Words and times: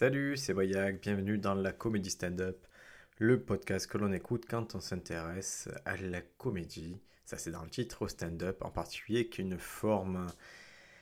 Salut, 0.00 0.38
c'est 0.38 0.54
Boyac, 0.54 1.02
bienvenue 1.02 1.36
dans 1.36 1.52
la 1.52 1.72
comédie 1.72 2.08
stand-up, 2.08 2.66
le 3.18 3.38
podcast 3.38 3.86
que 3.86 3.98
l'on 3.98 4.14
écoute 4.14 4.46
quand 4.48 4.74
on 4.74 4.80
s'intéresse 4.80 5.68
à 5.84 5.98
la 5.98 6.22
comédie. 6.22 7.02
Ça 7.26 7.36
c'est 7.36 7.50
dans 7.50 7.62
le 7.62 7.68
titre 7.68 8.00
au 8.00 8.08
stand-up 8.08 8.62
en 8.64 8.70
particulier, 8.70 9.28
qui 9.28 9.42
est 9.42 9.44
une 9.44 9.58
forme 9.58 10.26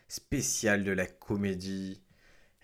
spéciale 0.08 0.82
de 0.82 0.90
la 0.90 1.06
comédie 1.06 2.02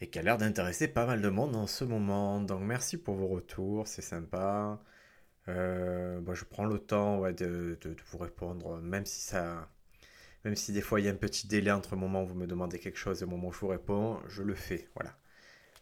et 0.00 0.10
qui 0.10 0.18
a 0.18 0.22
l'air 0.22 0.36
d'intéresser 0.36 0.88
pas 0.88 1.06
mal 1.06 1.22
de 1.22 1.28
monde 1.28 1.54
en 1.54 1.68
ce 1.68 1.84
moment. 1.84 2.40
Donc 2.40 2.62
merci 2.62 2.96
pour 2.96 3.14
vos 3.14 3.28
retours, 3.28 3.86
c'est 3.86 4.02
sympa. 4.02 4.82
Euh, 5.46 6.20
bah, 6.20 6.34
je 6.34 6.42
prends 6.44 6.64
le 6.64 6.80
temps 6.80 7.30
de, 7.30 7.78
de, 7.80 7.96
vous 8.10 8.18
répondre, 8.18 8.80
même 8.80 9.06
si 9.06 9.20
ça... 9.20 9.70
Même 10.44 10.56
si 10.56 10.72
des 10.72 10.82
fois 10.82 10.98
il 10.98 11.06
y 11.06 11.08
a 11.08 11.12
un 11.12 11.14
petit 11.14 11.46
délai 11.46 11.70
entre 11.70 11.94
le 11.94 12.00
moment 12.00 12.24
où 12.24 12.26
vous 12.26 12.34
me 12.34 12.48
demandez 12.48 12.80
quelque 12.80 12.98
chose 12.98 13.22
et 13.22 13.24
le 13.24 13.30
moment 13.30 13.48
où 13.48 13.52
je 13.52 13.60
vous 13.60 13.68
réponds, 13.68 14.20
je 14.26 14.42
le 14.42 14.54
fais. 14.54 14.88
Voilà 14.96 15.16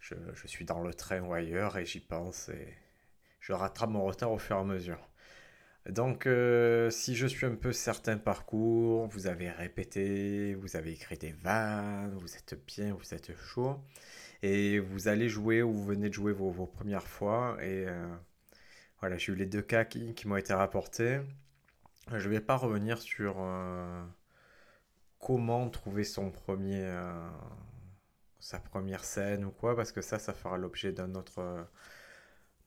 je, 0.02 0.46
suis 0.46 0.64
dans 0.64 0.82
le 0.82 0.92
train 0.92 1.20
ou 1.20 1.32
ailleurs 1.32 1.78
et 1.78 1.86
j'y 1.86 2.00
pense 2.00 2.48
et 2.48 2.74
je 3.40 3.52
rattrape 3.52 3.90
mon 3.90 4.04
retard 4.04 4.32
au 4.32 4.38
fur 4.38 4.56
et 4.56 4.60
à 4.60 4.64
mesure. 4.64 5.08
Donc, 5.88 6.26
euh, 6.26 6.90
si 6.90 7.16
je 7.16 7.26
suis 7.26 7.46
un 7.46 7.56
peu 7.56 7.72
certain 7.72 8.16
parcours, 8.16 9.08
vous 9.08 9.26
avez 9.26 9.50
répété, 9.50 10.54
vous 10.54 10.76
avez 10.76 10.92
écrit 10.92 11.18
des 11.18 11.32
vannes, 11.32 12.14
vous 12.14 12.36
êtes 12.36 12.54
bien, 12.66 12.94
vous 12.94 13.14
êtes 13.14 13.36
chaud, 13.36 13.80
et 14.42 14.78
vous 14.78 15.08
allez 15.08 15.28
jouer 15.28 15.62
ou 15.62 15.72
vous 15.72 15.84
venez 15.84 16.08
de 16.08 16.14
jouer 16.14 16.32
vos, 16.32 16.66
premières 16.66 17.08
fois, 17.08 17.56
et 17.60 17.86
euh, 17.88 18.06
voilà, 19.00 19.18
j'ai 19.18 19.32
eu 19.32 19.36
les 19.36 19.46
deux 19.46 19.62
cas 19.62 19.84
qui, 19.84 20.14
m'ont 20.24 20.36
été 20.36 20.54
rapportés. 20.54 21.20
Je 22.12 22.28
ne 22.28 22.32
vais 22.32 22.40
pas 22.40 22.56
revenir 22.56 22.98
sur 22.98 23.36
euh, 23.40 24.04
comment 25.18 25.68
trouver 25.68 26.04
son 26.04 26.30
premier, 26.30 26.84
sa 28.42 28.58
première 28.58 29.04
scène 29.04 29.44
ou 29.44 29.50
quoi, 29.52 29.76
parce 29.76 29.92
que 29.92 30.02
ça, 30.02 30.18
ça 30.18 30.34
fera 30.34 30.58
l'objet 30.58 30.92
d'un 30.92 31.14
autre, 31.14 31.66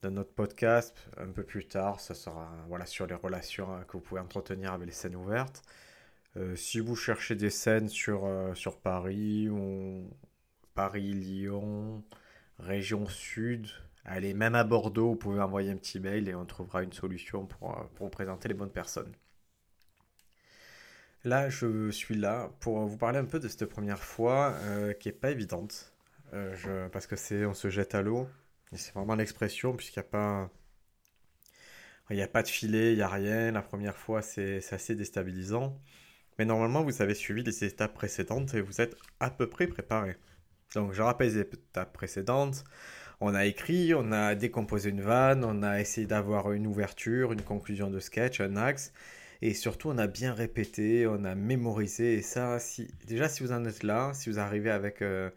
d'un 0.01 0.17
autre 0.17 0.33
podcast 0.33 0.97
un 1.17 1.31
peu 1.31 1.43
plus 1.43 1.67
tard. 1.67 1.99
Ça 1.99 2.13
sera 2.15 2.49
voilà, 2.67 2.85
sur 2.85 3.07
les 3.07 3.15
relations 3.15 3.71
hein, 3.73 3.83
que 3.87 3.93
vous 3.93 4.01
pouvez 4.01 4.21
entretenir 4.21 4.73
avec 4.73 4.87
les 4.87 4.93
scènes 4.93 5.15
ouvertes. 5.15 5.61
Euh, 6.37 6.55
si 6.55 6.79
vous 6.79 6.95
cherchez 6.95 7.35
des 7.35 7.49
scènes 7.49 7.89
sur, 7.89 8.25
euh, 8.25 8.53
Paris, 8.83 9.49
ou 9.49 10.09
Paris, 10.73 11.13
Lyon, 11.13 12.03
région 12.59 13.05
sud, 13.07 13.67
allez, 14.05 14.33
même 14.33 14.55
à 14.55 14.63
Bordeaux, 14.63 15.09
vous 15.11 15.15
pouvez 15.15 15.41
envoyer 15.41 15.71
un 15.71 15.77
petit 15.77 15.99
mail 15.99 16.27
et 16.29 16.35
on 16.35 16.45
trouvera 16.45 16.83
une 16.83 16.93
solution 16.93 17.45
pour, 17.45 17.77
euh, 17.77 17.83
pour 17.95 18.11
présenter 18.11 18.47
les 18.49 18.53
bonnes 18.53 18.71
personnes. 18.71 19.13
Là, 21.25 21.49
je 21.49 21.89
suis 21.89 22.15
là 22.15 22.51
pour 22.59 22.85
vous 22.85 22.97
parler 22.97 23.17
un 23.17 23.25
peu 23.25 23.39
de 23.39 23.47
cette 23.47 23.65
première 23.65 24.03
fois 24.03 24.53
euh, 24.61 24.93
qui 24.93 25.09
est 25.09 25.11
pas 25.11 25.31
évidente. 25.31 25.91
Euh, 26.33 26.87
parce 26.89 27.07
que 27.07 27.15
c'est 27.15 27.45
on 27.45 27.55
se 27.55 27.69
jette 27.69 27.95
à 27.95 28.03
l'eau. 28.03 28.27
C'est 28.73 28.93
vraiment 28.93 29.15
l'expression, 29.15 29.75
puisqu'il 29.75 29.99
n'y 29.99 30.05
a 30.05 30.09
pas. 30.09 30.49
Il 32.11 32.15
n'y 32.17 32.21
a 32.21 32.27
pas 32.27 32.43
de 32.43 32.47
filet, 32.47 32.93
il 32.93 32.97
n'y 32.97 33.01
a 33.01 33.07
rien. 33.07 33.51
La 33.51 33.63
première 33.63 33.97
fois, 33.97 34.21
c'est 34.21 34.61
assez 34.71 34.93
déstabilisant. 34.93 35.79
Mais 36.37 36.45
normalement, 36.45 36.83
vous 36.83 37.01
avez 37.01 37.15
suivi 37.15 37.41
les 37.43 37.63
étapes 37.63 37.95
précédentes 37.95 38.53
et 38.53 38.61
vous 38.61 38.79
êtes 38.81 38.95
à 39.19 39.31
peu 39.31 39.49
près 39.49 39.65
préparé. 39.67 40.17
Donc, 40.75 40.93
je 40.93 41.01
rappelle 41.01 41.33
les 41.33 41.39
étapes 41.39 41.93
précédentes. 41.93 42.63
On 43.21 43.33
a 43.33 43.45
écrit, 43.45 43.95
on 43.95 44.11
a 44.11 44.35
décomposé 44.35 44.91
une 44.91 45.01
vanne, 45.01 45.43
on 45.43 45.63
a 45.63 45.79
essayé 45.79 46.05
d'avoir 46.05 46.51
une 46.51 46.67
ouverture, 46.67 47.33
une 47.33 47.41
conclusion 47.41 47.89
de 47.89 47.99
sketch, 47.99 48.41
un 48.41 48.57
axe. 48.57 48.93
Et 49.45 49.53
surtout, 49.53 49.89
on 49.89 49.99
a 49.99 50.07
bien 50.07 50.33
répété, 50.33 51.05
on 51.05 51.23
a 51.23 51.35
mémorisé. 51.35 52.15
Et 52.15 52.23
ça, 52.23 52.57
si, 52.59 52.87
déjà, 53.05 53.29
si 53.29 53.43
vous 53.43 53.51
en 53.51 53.63
êtes 53.65 53.83
là, 53.83 54.11
si 54.15 54.31
vous 54.31 54.39
arrivez 54.39 54.71
avec 54.71 55.03
euh, 55.03 55.29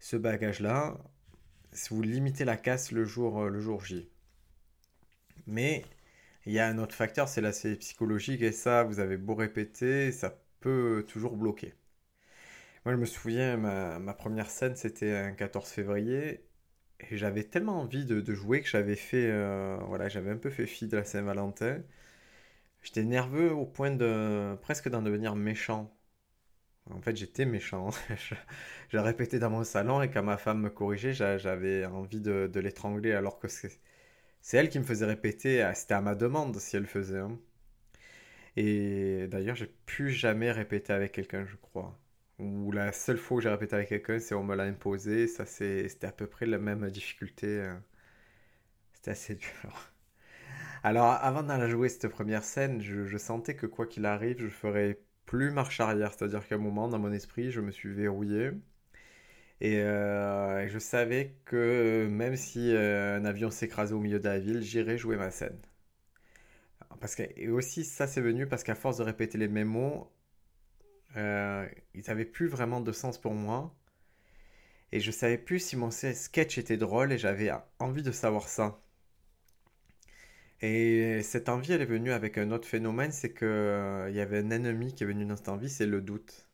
ce 0.00 0.16
bagage-là, 0.16 0.98
si 1.72 1.90
vous 1.94 2.02
limitez 2.02 2.44
la 2.44 2.56
casse 2.56 2.90
le 2.92 3.04
jour, 3.04 3.42
euh, 3.42 3.50
le 3.50 3.60
jour 3.60 3.84
J. 3.84 4.10
Mais 5.46 5.84
il 6.46 6.52
y 6.52 6.58
a 6.58 6.66
un 6.68 6.78
autre 6.78 6.94
facteur, 6.94 7.28
c'est 7.28 7.40
l'aspect 7.40 7.76
psychologique. 7.76 8.42
Et 8.42 8.52
ça, 8.52 8.82
vous 8.84 9.00
avez 9.00 9.16
beau 9.16 9.34
répéter, 9.36 10.12
ça 10.12 10.36
peut 10.60 11.04
toujours 11.08 11.36
bloquer. 11.36 11.74
Moi, 12.84 12.94
je 12.94 13.00
me 13.00 13.06
souviens, 13.06 13.56
ma, 13.56 14.14
première 14.14 14.50
scène, 14.50 14.76
c'était 14.76 15.12
un 15.12 15.32
14 15.32 15.68
février. 15.70 16.44
Et 17.10 17.16
j'avais 17.18 17.44
tellement 17.44 17.80
envie 17.80 18.04
de, 18.04 18.34
jouer 18.34 18.62
que 18.62 18.68
j'avais 18.68 18.96
fait, 18.96 19.30
euh, 19.30 19.76
voilà, 19.86 20.08
j'avais 20.08 20.30
un 20.30 20.36
peu 20.38 20.50
fait 20.50 20.66
fi 20.66 20.86
de 20.88 20.96
la 20.96 21.04
Saint-Valentin. 21.04 21.82
J'étais 22.84 23.02
nerveux 23.02 23.52
au 23.52 23.66
point 23.66 23.90
de 23.90 24.56
presque 24.62 24.88
d'en 24.90 25.02
devenir 25.02 25.34
méchant. 25.36 25.90
En 26.90 27.00
fait, 27.00 27.16
j'étais 27.16 27.46
méchant. 27.46 27.90
je, 28.90 28.98
répété 28.98 29.38
dans 29.38 29.50
mon 29.50 29.64
salon 29.64 30.02
et 30.02 30.10
quand 30.10 30.22
ma 30.22 30.36
femme 30.36 30.60
me 30.60 30.70
corrigeait, 30.70 31.14
j'avais 31.14 31.86
envie 31.86 32.20
de, 32.20 32.50
l'étrangler 32.60 33.12
alors 33.12 33.38
que 33.38 33.48
c'est 33.48 33.80
elle 34.52 34.68
qui 34.68 34.78
me 34.78 34.84
faisait 34.84 35.06
répéter. 35.06 35.62
Ah, 35.62 35.74
c'était 35.74 35.94
à 35.94 36.00
ma 36.02 36.14
demande 36.14 36.58
si 36.58 36.76
elle 36.76 36.86
faisait. 36.86 37.18
Hein. 37.20 37.38
Et 38.56 39.26
d'ailleurs, 39.28 39.56
j'ai 39.56 39.66
plus 39.86 40.10
jamais 40.10 40.52
répété 40.52 40.92
avec 40.92 41.12
quelqu'un, 41.12 41.46
je 41.46 41.56
crois. 41.56 41.98
Ou 42.38 42.72
la 42.72 42.92
seule 42.92 43.18
fois 43.18 43.38
où 43.38 43.40
j'ai 43.40 43.48
répété 43.48 43.76
avec 43.76 43.88
quelqu'un, 43.88 44.18
c'est 44.18 44.34
on 44.34 44.44
me 44.44 44.54
l'a 44.56 44.64
imposé. 44.64 45.28
Ça, 45.28 45.46
c'était 45.46 46.06
à 46.06 46.12
peu 46.12 46.26
près 46.26 46.46
la 46.46 46.58
même 46.58 46.90
difficulté. 46.90 47.62
Hein. 47.62 47.82
C'était 48.94 49.12
assez 49.12 49.34
dur. 49.36 49.93
Alors, 50.84 51.06
avant 51.06 51.42
d'aller 51.42 51.68
jouer 51.68 51.88
cette 51.88 52.08
première 52.08 52.44
scène, 52.44 52.80
je, 52.80 53.16
sentais 53.18 53.56
que 53.56 53.66
quoi 53.66 53.86
qu'il 53.86 54.06
arrive, 54.06 54.38
je 54.38 54.48
ferais 54.48 55.00
plus 55.26 55.50
marche 55.50 55.80
arrière. 55.80 56.12
C'est-à-dire 56.12 56.46
qu'à 56.46 56.54
un 56.56 56.58
moment, 56.58 56.88
dans 56.88 56.98
mon 57.00 57.10
esprit, 57.12 57.50
je 57.50 57.60
me 57.60 57.70
suis 57.72 57.92
verrouillé. 57.92 58.52
Et 59.60 59.78
euh, 59.80 60.68
je 60.68 60.78
savais 60.78 61.36
que 61.44 62.06
même 62.10 62.36
si 62.36 62.72
euh, 62.74 63.16
un 63.18 63.24
avion 63.24 63.50
s'écrasait 63.50 63.94
au 63.94 64.00
milieu 64.00 64.18
de 64.20 64.24
la 64.28 64.38
ville, 64.38 64.60
j'irais 64.62 64.98
jouer 64.98 65.16
ma 65.16 65.30
scène. 65.30 65.58
Parce 67.00 67.14
que, 67.14 67.22
et 67.36 67.48
aussi, 67.48 67.84
ça 67.84 68.06
c'est 68.06 68.20
venu 68.20 68.46
parce 68.46 68.64
qu'à 68.64 68.74
force 68.74 68.98
de 68.98 69.02
répéter 69.02 69.38
les 69.38 69.48
mêmes 69.48 69.68
mots, 69.68 70.10
euh, 71.16 71.66
ils 71.94 72.04
n'avaient 72.08 72.24
plus 72.24 72.48
vraiment 72.48 72.80
de 72.80 72.92
sens 72.92 73.18
pour 73.18 73.34
moi. 73.34 73.74
Et 74.92 75.00
je 75.00 75.10
savais 75.10 75.38
plus 75.38 75.58
si 75.60 75.76
mon 75.76 75.90
sketch 75.90 76.58
était 76.58 76.76
drôle 76.78 77.12
et 77.12 77.18
j'avais 77.18 77.50
envie 77.78 78.02
de 78.02 78.12
savoir 78.12 78.48
ça. 78.48 78.83
Et 80.66 81.22
cette 81.22 81.50
envie, 81.50 81.72
elle 81.72 81.82
est 81.82 81.84
venue 81.84 82.10
avec 82.10 82.38
un 82.38 82.50
autre 82.50 82.66
phénomène, 82.66 83.12
c'est 83.12 83.34
qu'il 83.34 83.46
euh, 83.46 84.08
y 84.10 84.20
avait 84.20 84.38
un 84.38 84.50
ennemi 84.50 84.94
qui 84.94 85.04
est 85.04 85.06
venu 85.06 85.26
dans 85.26 85.36
cette 85.36 85.50
envie, 85.50 85.68
c'est 85.68 85.84
le 85.84 86.00
doute. 86.00 86.48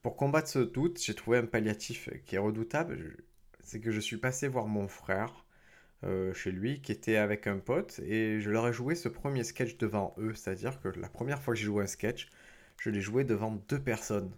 Pour 0.00 0.16
combattre 0.16 0.48
ce 0.48 0.60
doute, 0.60 0.98
j'ai 1.02 1.14
trouvé 1.14 1.36
un 1.38 1.44
palliatif 1.44 2.08
qui 2.24 2.36
est 2.36 2.38
redoutable. 2.38 3.18
C'est 3.62 3.80
que 3.80 3.90
je 3.90 4.00
suis 4.00 4.16
passé 4.16 4.48
voir 4.48 4.66
mon 4.66 4.88
frère 4.88 5.44
euh, 6.04 6.32
chez 6.32 6.52
lui, 6.52 6.80
qui 6.80 6.92
était 6.92 7.16
avec 7.16 7.46
un 7.46 7.58
pote, 7.58 7.98
et 8.00 8.40
je 8.40 8.50
leur 8.50 8.66
ai 8.66 8.72
joué 8.72 8.94
ce 8.94 9.10
premier 9.10 9.44
sketch 9.44 9.76
devant 9.76 10.14
eux. 10.16 10.34
C'est-à-dire 10.34 10.80
que 10.80 10.88
la 10.88 11.10
première 11.10 11.42
fois 11.42 11.52
que 11.52 11.60
j'ai 11.60 11.66
joué 11.66 11.84
un 11.84 11.86
sketch, 11.86 12.30
je 12.78 12.88
l'ai 12.88 13.02
joué 13.02 13.24
devant 13.24 13.52
deux 13.68 13.80
personnes. 13.82 14.32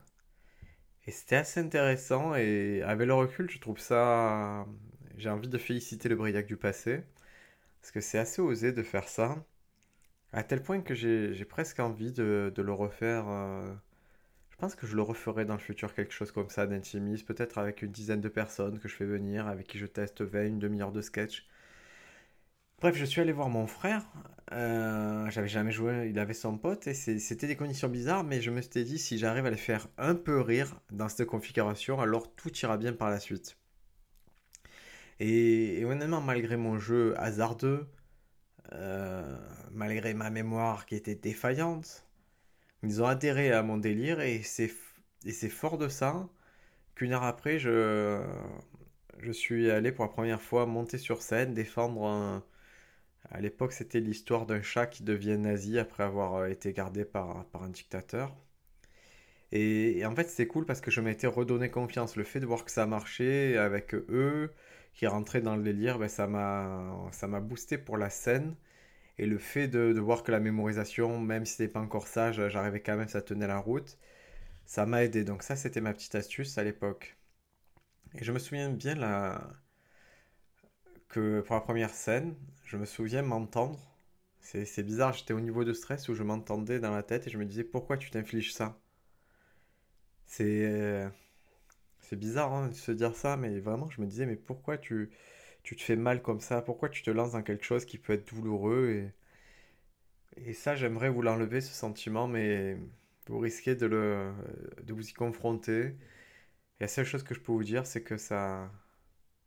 Et 1.07 1.13
c'était 1.13 1.37
assez 1.37 1.61
intéressant, 1.61 2.35
et 2.35 2.83
avec 2.83 3.07
le 3.07 3.15
recul, 3.15 3.49
je 3.49 3.61
trouve 3.61 3.79
ça... 3.79 4.67
J'ai 5.17 5.31
envie 5.31 5.49
de 5.49 5.59
féliciter 5.59 6.09
le 6.09 6.17
Briac 6.17 6.47
du 6.47 6.57
passé 6.57 7.05
parce 7.87 7.93
que 7.93 8.01
c'est 8.01 8.19
assez 8.19 8.43
osé 8.43 8.73
de 8.73 8.83
faire 8.83 9.09
ça. 9.09 9.47
À 10.33 10.43
tel 10.43 10.61
point 10.61 10.81
que 10.81 10.93
j'ai 10.93 11.45
presque 11.45 11.79
envie 11.79 12.11
de, 12.13 12.53
le 12.57 12.73
refaire. 12.73 13.29
Euh, 13.29 13.73
je 14.51 14.57
pense 14.57 14.75
que 14.75 14.89
je 14.89 14.97
le 14.97 15.03
referai 15.03 15.45
dans 15.45 15.55
le 15.55 15.61
futur 15.61 15.95
quelque 15.95 16.13
chose 16.13 16.33
comme 16.33 16.51
ça 16.51 16.67
d'intimiste, 16.67 17.25
peut-être 17.29 17.59
avec 17.59 17.83
une 17.83 17.93
dizaine 17.93 18.21
de 18.21 18.29
personnes 18.29 18.81
que 18.81 18.89
je 18.89 18.97
fais 18.97 19.05
venir, 19.05 19.47
avec 19.47 19.69
qui 19.69 19.79
je 19.79 19.87
teste 19.87 20.23
20, 20.23 20.47
une 20.47 20.59
demi-heure 20.59 20.91
de 20.91 21.01
sketch. 21.01 21.47
Bref, 22.81 22.97
je 22.97 23.05
suis 23.05 23.21
allé 23.21 23.31
voir 23.31 23.51
mon 23.51 23.69
frère. 23.69 24.05
Euh, 24.51 25.31
J'avais 25.31 25.47
jamais 25.47 25.71
joué, 25.71 26.09
il 26.11 26.19
avait 26.19 26.35
son 26.35 26.59
pote 26.59 26.89
et 26.89 26.95
c'était 26.95 27.47
des 27.47 27.57
conditions 27.57 27.89
bizarres, 27.89 28.25
mais 28.25 28.41
je 28.41 28.51
me 28.51 28.63
suis 28.63 28.83
dit 28.85 28.99
si 28.99 29.17
j'arrive 29.17 29.47
à 29.47 29.51
les 29.51 29.57
faire 29.57 29.87
un 29.97 30.17
peu 30.17 30.41
rire 30.41 30.81
dans 30.91 31.09
cette 31.09 31.29
configuration, 31.29 32.01
alors 32.01 32.35
tout 32.35 32.51
ira 32.59 32.79
bien 32.79 32.93
par 32.93 33.11
la 33.11 33.21
suite. 33.21 33.57
Et, 35.21 35.85
honnêtement, 35.85 36.21
malgré 36.21 36.57
mon 36.57 36.79
jeu 36.79 37.15
hasardeux, 37.19 37.87
euh, 38.73 39.39
malgré 39.73 40.15
ma 40.15 40.31
mémoire 40.31 40.87
qui 40.87 40.95
était 40.97 41.15
défaillante, 41.15 42.05
ils 42.83 43.03
ont 43.03 43.07
adhéré 43.07 43.53
à 43.53 43.63
mon 43.63 43.79
délire 43.79 44.21
et 44.21 44.43
c'est, 44.43 44.73
et 45.25 45.33
c'est 45.33 45.49
fort 45.51 45.79
de 45.79 45.89
ça 45.89 46.29
qu'une 46.95 47.13
heure 47.13 47.25
après, 47.25 47.59
je, 47.59 48.23
je 49.21 49.33
suis 49.33 49.71
allé 49.71 49.93
pour 49.93 50.05
la 50.05 50.11
première 50.11 50.43
fois 50.43 50.67
monter 50.67 50.99
sur 50.99 51.23
scène, 51.23 51.55
défendre 51.55 52.07
un... 52.07 52.45
À 53.31 53.41
l'époque, 53.41 53.73
c'était 53.73 54.01
l'histoire 54.01 54.47
d'un 54.47 54.63
chat 54.63 54.87
qui 54.87 55.03
devient 55.05 55.39
nazi 55.39 55.79
après 55.79 56.05
avoir 56.05 56.35
euh, 56.37 56.49
été 56.49 56.73
gardé 56.73 57.05
par, 57.05 57.45
par 57.47 57.63
un 57.65 57.69
dictateur. 57.69 58.35
Et, 59.53 59.99
et 59.99 60.07
en 60.07 60.15
fait, 60.15 60.29
c'est 60.29 60.47
cool 60.47 60.67
parce 60.67 60.81
que 60.81 60.91
je 60.91 61.01
m'étais 61.01 61.27
redonné 61.27 61.71
confiance. 61.71 62.17
Le 62.17 62.25
fait 62.25 62.41
de 62.41 62.47
voir 62.47 62.65
que 62.65 62.71
ça 62.71 62.87
marchait 62.87 63.57
avec 63.57 63.95
eux, 63.95 64.53
qui 64.97 65.07
rentrait 65.09 65.43
dans 65.43 65.57
le 65.57 65.63
délire, 65.65 65.99
ben, 66.01 66.09
ça 66.09 66.27
m'a 66.29 67.41
boosté 67.41 67.79
pour 67.79 67.99
la 67.99 68.11
scène. 68.11 68.57
Et 69.19 69.27
le 69.27 69.39
fait 69.39 69.69
de, 69.69 69.93
de 69.95 70.01
voir 70.01 70.23
que 70.25 70.33
la 70.33 70.41
mémorisation, 70.41 71.21
même 71.21 71.47
si 71.47 71.55
c'était 71.55 71.73
pas 71.73 71.81
encore 71.81 72.09
ça, 72.09 72.33
j'arrivais 72.33 72.81
quand 72.83 72.97
même, 72.97 73.09
ça 73.09 73.23
tenait 73.23 73.47
la 73.49 73.59
route, 73.59 73.99
ça 74.67 74.87
m'a 74.87 75.05
aidé. 75.05 75.25
Donc 75.25 75.43
ça, 75.45 75.57
c'était 75.57 75.81
ma 75.83 75.95
petite 75.95 76.15
astuce 76.17 76.59
à 76.59 76.65
l'époque. 76.65 77.17
Et 78.17 78.25
je 78.25 78.33
me 78.33 78.39
souviens 78.41 78.71
bien 78.71 78.95
la... 78.97 79.41
que 81.09 81.41
pour 81.41 81.57
la 81.57 81.61
première 81.61 81.91
scène, 81.95 82.37
je 82.65 82.77
me 82.77 82.85
souviens 82.85 83.23
m'entendre. 83.23 83.81
C'est 84.41 84.83
bizarre, 84.85 85.13
j'étais 85.13 85.33
au 85.35 85.41
niveau 85.41 85.65
de 85.65 85.73
stress 85.73 86.09
où 86.09 86.15
je 86.15 86.23
m'entendais 86.23 86.79
dans 86.79 86.93
la 86.95 87.03
tête 87.03 87.27
et 87.27 87.31
je 87.31 87.39
me 87.39 87.45
disais 87.45 87.65
pourquoi 87.65 87.97
tu 87.97 88.11
t'infliges 88.11 88.53
ça? 88.55 88.79
C'est 90.27 91.11
c'est 92.09 92.17
bizarre 92.17 92.53
hein, 92.55 92.69
de 92.69 92.75
se 92.75 92.93
dire 92.93 93.15
ça, 93.17 93.37
mais 93.37 93.61
vraiment 93.61 93.89
je 93.91 94.01
me 94.01 94.07
disais 94.07 94.27
mais 94.27 94.37
pourquoi 94.37 94.79
tu, 94.79 95.11
tu 95.63 95.77
te 95.77 95.83
fais 95.83 95.97
mal 95.97 96.23
comme 96.23 96.41
ça? 96.41 96.63
Pourquoi 96.63 96.89
tu 96.91 97.03
te 97.03 97.11
lances 97.11 97.33
dans 97.33 97.43
quelque 97.43 97.65
chose 97.65 97.85
qui 97.87 97.99
peut 97.99 98.15
être 98.15 98.29
douloureux 98.35 98.91
et, 100.37 100.49
et 100.49 100.53
ça 100.55 100.77
j'aimerais 100.77 101.11
vous 101.11 101.23
l'enlever 101.23 101.61
ce 101.61 101.73
sentiment, 101.75 102.27
mais 102.29 102.77
vous 103.29 103.39
risquez 103.39 103.75
de, 103.75 103.87
le, 103.87 104.33
de 104.85 104.93
vous 104.93 105.09
y 105.09 105.13
confronter. 105.13 105.87
Et 105.87 105.97
la 106.85 106.89
seule 106.89 107.07
chose 107.07 107.23
que 107.25 107.35
je 107.35 107.41
peux 107.41 107.53
vous 107.53 107.65
dire, 107.65 107.87
c'est 107.87 108.03
que 108.03 108.17
ça, 108.19 108.71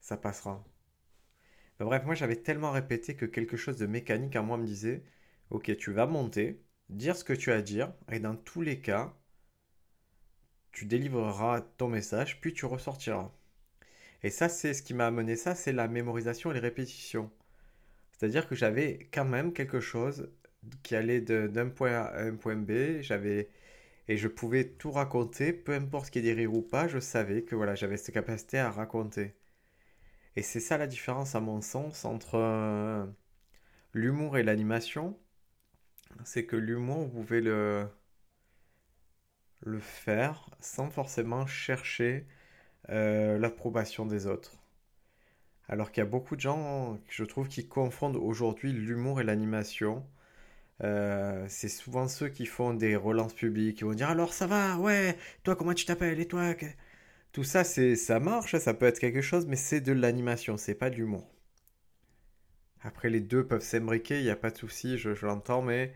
ça 0.01 0.17
passera. 0.17 0.63
bref, 1.79 2.03
moi 2.05 2.13
j'avais 2.15 2.35
tellement 2.37 2.71
répété 2.71 3.15
que 3.15 3.25
quelque 3.25 3.57
chose 3.57 3.77
de 3.77 3.85
mécanique 3.87 4.35
en 4.35 4.43
moi 4.43 4.57
me 4.57 4.65
disait, 4.65 5.03
ok, 5.49 5.75
tu 5.77 5.91
vas 5.91 6.05
monter, 6.05 6.61
dire 6.89 7.15
ce 7.15 7.23
que 7.23 7.33
tu 7.33 7.51
as 7.51 7.55
à 7.55 7.61
dire, 7.61 7.91
et 8.11 8.19
dans 8.19 8.35
tous 8.35 8.61
les 8.61 8.79
cas, 8.81 9.13
tu 10.71 10.85
délivreras 10.85 11.61
ton 11.77 11.87
message, 11.87 12.39
puis 12.41 12.53
tu 12.53 12.65
ressortiras. 12.65 13.31
Et 14.23 14.29
ça, 14.29 14.49
c'est 14.49 14.73
ce 14.73 14.83
qui 14.83 14.93
m'a 14.93 15.07
amené 15.07 15.35
ça, 15.35 15.55
c'est 15.55 15.71
la 15.73 15.87
mémorisation 15.87 16.51
et 16.51 16.53
les 16.53 16.59
répétitions. 16.59 17.31
C'est-à-dire 18.11 18.47
que 18.47 18.55
j'avais 18.55 19.09
quand 19.13 19.25
même 19.25 19.53
quelque 19.53 19.79
chose 19.79 20.29
qui 20.83 20.95
allait 20.95 21.21
d'un 21.21 21.69
point 21.69 21.91
A 21.93 22.03
à 22.03 22.23
un 22.23 22.35
point 22.35 22.55
B, 22.57 23.01
j'avais 23.01 23.49
et 24.09 24.17
je 24.17 24.27
pouvais 24.27 24.65
tout 24.65 24.91
raconter, 24.91 25.53
peu 25.53 25.73
importe 25.73 26.07
ce 26.07 26.11
qui 26.11 26.19
est 26.19 26.23
des 26.23 26.33
rires 26.33 26.53
ou 26.53 26.61
pas, 26.63 26.87
je 26.87 26.99
savais 26.99 27.43
que 27.43 27.55
voilà, 27.55 27.75
j'avais 27.75 27.97
cette 27.97 28.13
capacité 28.13 28.57
à 28.59 28.71
raconter. 28.71 29.35
Et 30.35 30.41
c'est 30.41 30.59
ça 30.59 30.77
la 30.77 30.87
différence 30.87 31.35
à 31.35 31.39
mon 31.41 31.61
sens 31.61 32.05
entre 32.05 32.35
euh, 32.35 33.05
l'humour 33.93 34.37
et 34.37 34.43
l'animation. 34.43 35.17
C'est 36.25 36.45
que 36.45 36.55
l'humour, 36.55 37.07
vous 37.07 37.21
pouvez 37.23 37.41
le, 37.41 37.87
le 39.61 39.79
faire 39.79 40.49
sans 40.59 40.89
forcément 40.89 41.45
chercher 41.47 42.25
euh, 42.89 43.37
l'approbation 43.37 44.05
des 44.05 44.27
autres. 44.27 44.59
Alors 45.67 45.91
qu'il 45.91 46.01
y 46.01 46.07
a 46.07 46.09
beaucoup 46.09 46.35
de 46.35 46.41
gens, 46.41 46.99
je 47.09 47.23
trouve, 47.23 47.47
qui 47.47 47.67
confondent 47.67 48.15
aujourd'hui 48.15 48.73
l'humour 48.73 49.21
et 49.21 49.23
l'animation. 49.23 50.05
Euh, 50.83 51.45
c'est 51.49 51.69
souvent 51.69 52.07
ceux 52.07 52.29
qui 52.29 52.45
font 52.45 52.73
des 52.73 52.95
relances 52.95 53.33
publiques, 53.33 53.77
qui 53.79 53.83
vont 53.83 53.93
dire 53.93 54.09
alors 54.09 54.33
ça 54.33 54.47
va, 54.47 54.77
ouais, 54.77 55.17
toi 55.43 55.55
comment 55.55 55.73
tu 55.73 55.85
t'appelles 55.85 56.19
et 56.19 56.27
toi 56.27 56.53
tout 57.33 57.43
ça 57.43 57.63
c'est 57.63 57.95
ça 57.95 58.19
marche, 58.19 58.57
ça 58.57 58.73
peut 58.73 58.85
être 58.85 58.99
quelque 58.99 59.21
chose, 59.21 59.45
mais 59.45 59.57
c'est 59.57 59.81
de 59.81 59.91
l'animation, 59.91 60.57
c'est 60.57 60.75
pas 60.75 60.89
de 60.89 60.95
l'humour. 60.95 61.29
Après 62.81 63.09
les 63.09 63.19
deux 63.19 63.45
peuvent 63.45 63.61
s'imbriquer, 63.61 64.19
il 64.19 64.23
n'y 64.23 64.29
a 64.29 64.35
pas 64.35 64.51
de 64.51 64.57
souci, 64.57 64.97
je, 64.97 65.09
l'entends, 65.25 65.61
mais 65.61 65.93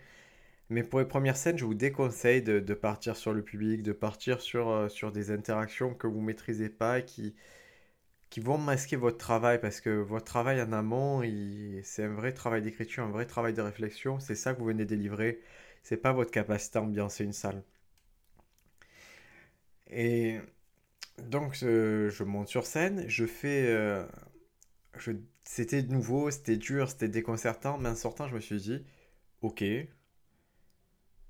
mais 0.69 0.83
pour 0.83 0.99
les 0.99 1.05
premières 1.05 1.37
scènes, 1.37 1.57
je 1.57 1.65
vous 1.65 1.73
déconseille 1.73 2.41
de, 2.41 2.73
partir 2.73 3.15
sur 3.15 3.33
le 3.33 3.43
public, 3.43 3.83
de 3.83 3.91
partir 3.93 4.41
sur, 4.41 4.69
euh, 4.69 4.89
sur 4.89 5.11
des 5.11 5.31
interactions 5.31 5.93
que 5.93 6.07
vous 6.07 6.21
maîtrisez 6.21 6.69
pas 6.69 6.99
et 6.99 7.05
qui, 7.05 7.35
qui 8.29 8.39
vont 8.39 8.57
masquer 8.57 8.95
votre 8.95 9.17
travail 9.17 9.59
parce 9.61 9.81
que 9.81 9.91
votre 9.91 10.25
travail 10.25 10.61
en 10.61 10.71
amont, 10.73 11.21
c'est 11.83 12.03
un 12.05 12.13
vrai 12.13 12.33
travail 12.33 12.61
d'écriture, 12.63 13.03
un 13.03 13.11
vrai 13.11 13.25
travail 13.27 13.53
de 13.53 13.61
réflexion. 13.61 14.19
C'est 14.19 14.35
ça 14.35 14.53
que 14.53 14.59
vous 14.59 14.65
venez 14.65 14.85
délivrer. 14.85 15.41
C'est 15.83 15.97
pas 15.97 16.13
votre 16.13 16.31
capacité 16.31 16.79
à 16.79 16.81
ambiancer 16.83 17.23
une 17.25 17.33
salle. 17.33 17.63
Et 19.89 20.39
donc 21.19 21.53
je 21.55 22.23
monte 22.23 22.47
sur 22.47 22.65
scène, 22.65 23.05
je 23.07 23.25
fais, 23.25 23.67
euh, 23.67 24.05
c'était 25.45 25.83
nouveau, 25.83 26.31
c'était 26.31 26.57
dur, 26.57 26.89
c'était 26.89 27.07
déconcertant, 27.09 27.77
mais 27.77 27.89
en 27.89 27.95
sortant, 27.95 28.27
je 28.27 28.35
me 28.35 28.39
suis 28.39 28.57
dit, 28.57 28.83
ok, 29.41 29.63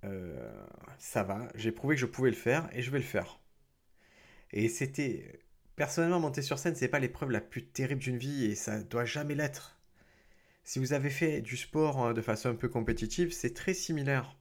euh, 0.03 0.65
ça 0.97 1.23
va, 1.23 1.47
j'ai 1.55 1.71
prouvé 1.71 1.95
que 1.95 2.01
je 2.01 2.05
pouvais 2.05 2.29
le 2.29 2.35
faire 2.35 2.69
et 2.73 2.81
je 2.81 2.91
vais 2.91 2.99
le 2.99 3.03
faire. 3.03 3.39
Et 4.51 4.69
c'était 4.69 5.39
Personnellement, 5.75 6.19
monter 6.19 6.43
sur 6.43 6.59
scène, 6.59 6.75
c'est 6.75 6.87
pas 6.87 6.99
l'épreuve 6.99 7.31
la 7.31 7.41
plus 7.41 7.65
terrible 7.65 8.01
d'une 8.01 8.17
vie 8.17 8.45
et 8.45 8.55
ça 8.55 8.79
doit 8.83 9.05
jamais 9.05 9.33
l'être. 9.33 9.79
Si 10.63 10.79
vous 10.79 10.93
avez 10.93 11.09
fait 11.09 11.41
du 11.41 11.57
sport 11.57 11.99
hein, 11.99 12.13
de 12.13 12.21
façon 12.21 12.49
un 12.49 12.55
peu 12.55 12.69
compétitive, 12.69 13.31
c'est 13.33 13.53
très 13.55 13.73
similaire. 13.73 14.37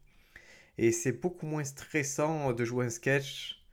Et 0.79 0.93
c'est 0.93 1.13
beaucoup 1.13 1.47
moins 1.47 1.65
stressant 1.65 2.53
de 2.53 2.65
jouer 2.65 2.87
un 2.87 2.91
sketch. 2.91 3.65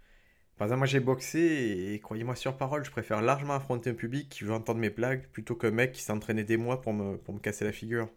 Par 0.57 0.67
exemple, 0.67 0.79
moi 0.79 0.87
j'ai 0.87 0.99
boxé 1.01 1.93
et 1.93 1.99
croyez-moi 1.99 2.35
sur 2.35 2.57
parole, 2.57 2.85
je 2.85 2.91
préfère 2.91 3.21
largement 3.21 3.55
affronter 3.55 3.89
un 3.91 3.93
public 3.93 4.29
qui 4.29 4.43
veut 4.45 4.53
entendre 4.53 4.79
mes 4.79 4.89
blagues 4.89 5.27
plutôt 5.31 5.55
qu'un 5.55 5.71
mec 5.71 5.93
qui 5.93 6.01
s'entraînait 6.01 6.43
des 6.45 6.57
mois 6.57 6.81
pour 6.81 6.93
me, 6.93 7.17
pour 7.17 7.33
me 7.33 7.39
casser 7.39 7.65
la 7.65 7.71
figure. 7.73 8.09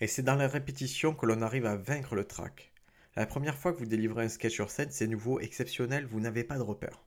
Et 0.00 0.06
c'est 0.06 0.22
dans 0.22 0.34
la 0.34 0.48
répétition 0.48 1.14
que 1.14 1.26
l'on 1.26 1.42
arrive 1.42 1.66
à 1.66 1.76
vaincre 1.76 2.14
le 2.14 2.24
trac. 2.24 2.72
La 3.16 3.26
première 3.26 3.58
fois 3.58 3.72
que 3.72 3.78
vous 3.78 3.86
délivrez 3.86 4.24
un 4.24 4.28
sketch 4.28 4.54
sur 4.54 4.70
scène, 4.70 4.90
c'est 4.90 5.06
nouveau, 5.06 5.40
exceptionnel, 5.40 6.06
vous 6.06 6.20
n'avez 6.20 6.42
pas 6.42 6.56
de 6.56 6.62
repère. 6.62 7.04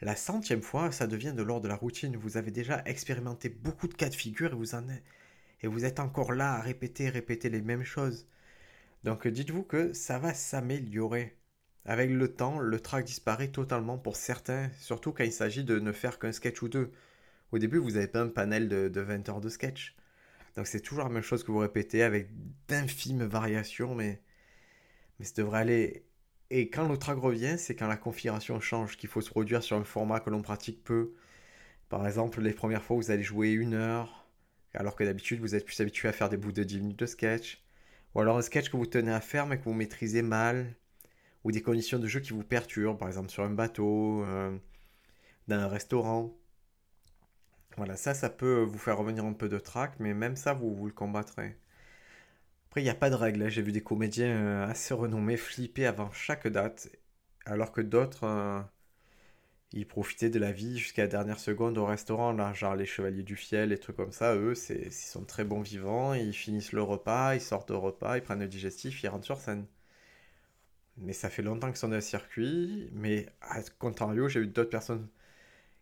La 0.00 0.14
centième 0.14 0.62
fois, 0.62 0.92
ça 0.92 1.06
devient 1.08 1.32
de 1.34 1.42
l'ordre 1.42 1.64
de 1.64 1.68
la 1.68 1.76
routine. 1.76 2.16
Vous 2.16 2.36
avez 2.36 2.52
déjà 2.52 2.82
expérimenté 2.84 3.48
beaucoup 3.48 3.88
de 3.88 3.94
cas 3.94 4.10
de 4.10 4.14
figure 4.14 4.52
et 4.52 4.56
vous 4.56 4.74
en 4.76 4.88
êtes, 4.88 5.02
et 5.62 5.66
vous 5.66 5.84
êtes 5.84 5.98
encore 5.98 6.32
là 6.32 6.54
à 6.54 6.60
répéter, 6.60 7.08
répéter 7.08 7.48
les 7.48 7.62
mêmes 7.62 7.84
choses. 7.84 8.28
Donc 9.02 9.26
dites-vous 9.26 9.64
que 9.64 9.92
ça 9.92 10.18
va 10.18 10.34
s'améliorer. 10.34 11.36
Avec 11.84 12.10
le 12.10 12.32
temps, 12.32 12.60
le 12.60 12.80
trac 12.80 13.04
disparaît 13.04 13.48
totalement 13.48 13.98
pour 13.98 14.16
certains, 14.16 14.70
surtout 14.78 15.12
quand 15.12 15.24
il 15.24 15.32
s'agit 15.32 15.64
de 15.64 15.80
ne 15.80 15.92
faire 15.92 16.18
qu'un 16.18 16.32
sketch 16.32 16.62
ou 16.62 16.68
deux. 16.68 16.92
Au 17.52 17.58
début, 17.58 17.78
vous 17.78 17.92
n'avez 17.92 18.08
pas 18.08 18.20
un 18.20 18.28
panel 18.28 18.68
de, 18.68 18.88
de 18.88 19.00
20 19.00 19.28
heures 19.28 19.40
de 19.40 19.48
sketch. 19.48 19.96
Donc 20.56 20.66
c'est 20.66 20.80
toujours 20.80 21.04
la 21.04 21.10
même 21.10 21.22
chose 21.22 21.44
que 21.44 21.50
vous 21.52 21.58
répétez 21.58 22.02
avec 22.02 22.28
d'infimes 22.68 23.24
variations, 23.24 23.94
mais, 23.94 24.20
mais 25.18 25.26
ça 25.26 25.34
devrait 25.36 25.60
aller 25.60 26.04
et 26.50 26.70
quand 26.70 26.86
le 26.86 26.94
revient, 27.18 27.56
c'est 27.58 27.74
quand 27.74 27.88
la 27.88 27.96
configuration 27.96 28.60
change, 28.60 28.96
qu'il 28.96 29.08
faut 29.08 29.20
se 29.20 29.30
produire 29.30 29.62
sur 29.62 29.76
un 29.76 29.84
format 29.84 30.20
que 30.20 30.30
l'on 30.30 30.42
pratique 30.42 30.84
peu. 30.84 31.14
Par 31.88 32.06
exemple, 32.06 32.40
les 32.42 32.52
premières 32.52 32.82
fois, 32.82 32.96
vous 32.96 33.10
allez 33.10 33.22
jouer 33.22 33.52
une 33.52 33.74
heure, 33.74 34.26
alors 34.74 34.96
que 34.96 35.04
d'habitude, 35.04 35.40
vous 35.40 35.54
êtes 35.54 35.64
plus 35.64 35.80
habitué 35.80 36.08
à 36.08 36.12
faire 36.12 36.28
des 36.28 36.36
bouts 36.36 36.52
de 36.52 36.64
10 36.64 36.80
minutes 36.80 36.98
de 36.98 37.06
sketch. 37.06 37.62
Ou 38.14 38.20
alors 38.20 38.38
un 38.38 38.42
sketch 38.42 38.70
que 38.70 38.76
vous 38.76 38.86
tenez 38.86 39.12
à 39.12 39.20
faire, 39.20 39.46
mais 39.46 39.58
que 39.58 39.64
vous 39.64 39.74
maîtrisez 39.74 40.22
mal. 40.22 40.76
Ou 41.44 41.52
des 41.52 41.62
conditions 41.62 41.98
de 41.98 42.06
jeu 42.06 42.20
qui 42.20 42.32
vous 42.32 42.44
perturbent, 42.44 42.98
par 42.98 43.08
exemple 43.08 43.30
sur 43.30 43.42
un 43.44 43.50
bateau, 43.50 44.24
euh, 44.24 44.56
dans 45.48 45.56
un 45.56 45.68
restaurant. 45.68 46.36
Voilà, 47.76 47.96
ça, 47.96 48.14
ça 48.14 48.30
peut 48.30 48.62
vous 48.62 48.78
faire 48.78 48.98
revenir 48.98 49.24
un 49.24 49.32
peu 49.32 49.48
de 49.48 49.58
track, 49.58 49.94
mais 50.00 50.14
même 50.14 50.36
ça, 50.36 50.52
vous, 50.54 50.86
le 50.86 50.92
combattrez. 50.92 51.56
Après, 52.68 52.80
il 52.80 52.84
n'y 52.84 52.90
a 52.90 52.94
pas 52.94 53.10
de 53.10 53.14
règle. 53.14 53.42
Hein. 53.42 53.48
J'ai 53.48 53.62
vu 53.62 53.72
des 53.72 53.82
comédiens 53.82 54.26
euh, 54.26 54.66
assez 54.66 54.94
renommés 54.94 55.36
flipper 55.36 55.86
avant 55.86 56.10
chaque 56.12 56.46
date, 56.48 56.88
alors 57.46 57.72
que 57.72 57.80
d'autres, 57.80 58.24
euh, 58.24 58.60
ils 59.72 59.86
profitaient 59.86 60.30
de 60.30 60.38
la 60.38 60.52
vie 60.52 60.78
jusqu'à 60.78 61.02
la 61.02 61.08
dernière 61.08 61.38
seconde 61.38 61.76
au 61.76 61.84
restaurant, 61.84 62.32
là, 62.32 62.52
genre 62.54 62.76
les 62.76 62.86
Chevaliers 62.86 63.22
du 63.22 63.36
Fiel, 63.36 63.68
les 63.70 63.78
trucs 63.78 63.96
comme 63.96 64.12
ça. 64.12 64.34
Eux, 64.34 64.54
ils 64.70 64.92
sont 64.92 65.24
très 65.24 65.44
bons 65.44 65.60
vivants, 65.60 66.14
ils 66.14 66.32
finissent 66.32 66.72
le 66.72 66.82
repas, 66.82 67.34
ils 67.34 67.40
sortent 67.42 67.70
au 67.70 67.80
repas, 67.80 68.16
ils 68.16 68.22
prennent 68.22 68.40
le 68.40 68.48
digestif, 68.48 69.02
ils 69.02 69.08
rentrent 69.08 69.26
sur 69.26 69.38
scène. 69.38 69.66
Mais 70.96 71.12
ça 71.12 71.28
fait 71.30 71.42
longtemps 71.42 71.68
qu'ils 71.68 71.76
sont 71.76 71.88
dans 71.88 71.94
le 71.96 72.00
circuit, 72.00 72.88
mais 72.92 73.26
à 73.40 73.60
contrario, 73.78 74.28
j'ai 74.28 74.40
eu 74.40 74.46
d'autres 74.46 74.70
personnes 74.70 75.08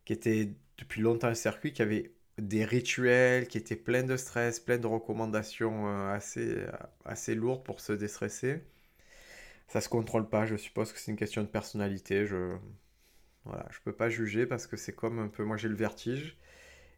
qui 0.04 0.12
étaient 0.12 0.50
depuis 0.78 1.00
longtemps 1.02 1.30
au 1.30 1.34
circuit, 1.34 1.72
qui 1.72 1.82
avaient 1.82 2.12
des 2.38 2.64
rituels 2.64 3.46
qui 3.48 3.58
étaient 3.58 3.76
pleins 3.76 4.02
de 4.02 4.16
stress, 4.16 4.60
pleins 4.60 4.78
de 4.78 4.86
recommandations 4.86 5.88
euh, 5.88 6.12
assez, 6.14 6.56
euh, 6.58 6.70
assez 7.04 7.34
lourdes 7.34 7.64
pour 7.64 7.80
se 7.80 7.92
déstresser. 7.92 8.62
Ça 9.68 9.80
se 9.80 9.88
contrôle 9.88 10.28
pas, 10.28 10.46
je 10.46 10.56
suppose 10.56 10.92
que 10.92 10.98
c'est 11.00 11.10
une 11.10 11.16
question 11.16 11.42
de 11.42 11.48
personnalité. 11.48 12.26
Je 12.26 12.56
voilà, 13.44 13.66
je 13.72 13.78
peux 13.84 13.92
pas 13.92 14.08
juger 14.08 14.46
parce 14.46 14.66
que 14.66 14.76
c'est 14.76 14.94
comme 14.94 15.18
un 15.18 15.28
peu 15.28 15.44
moi 15.44 15.56
j'ai 15.56 15.68
le 15.68 15.74
vertige 15.74 16.36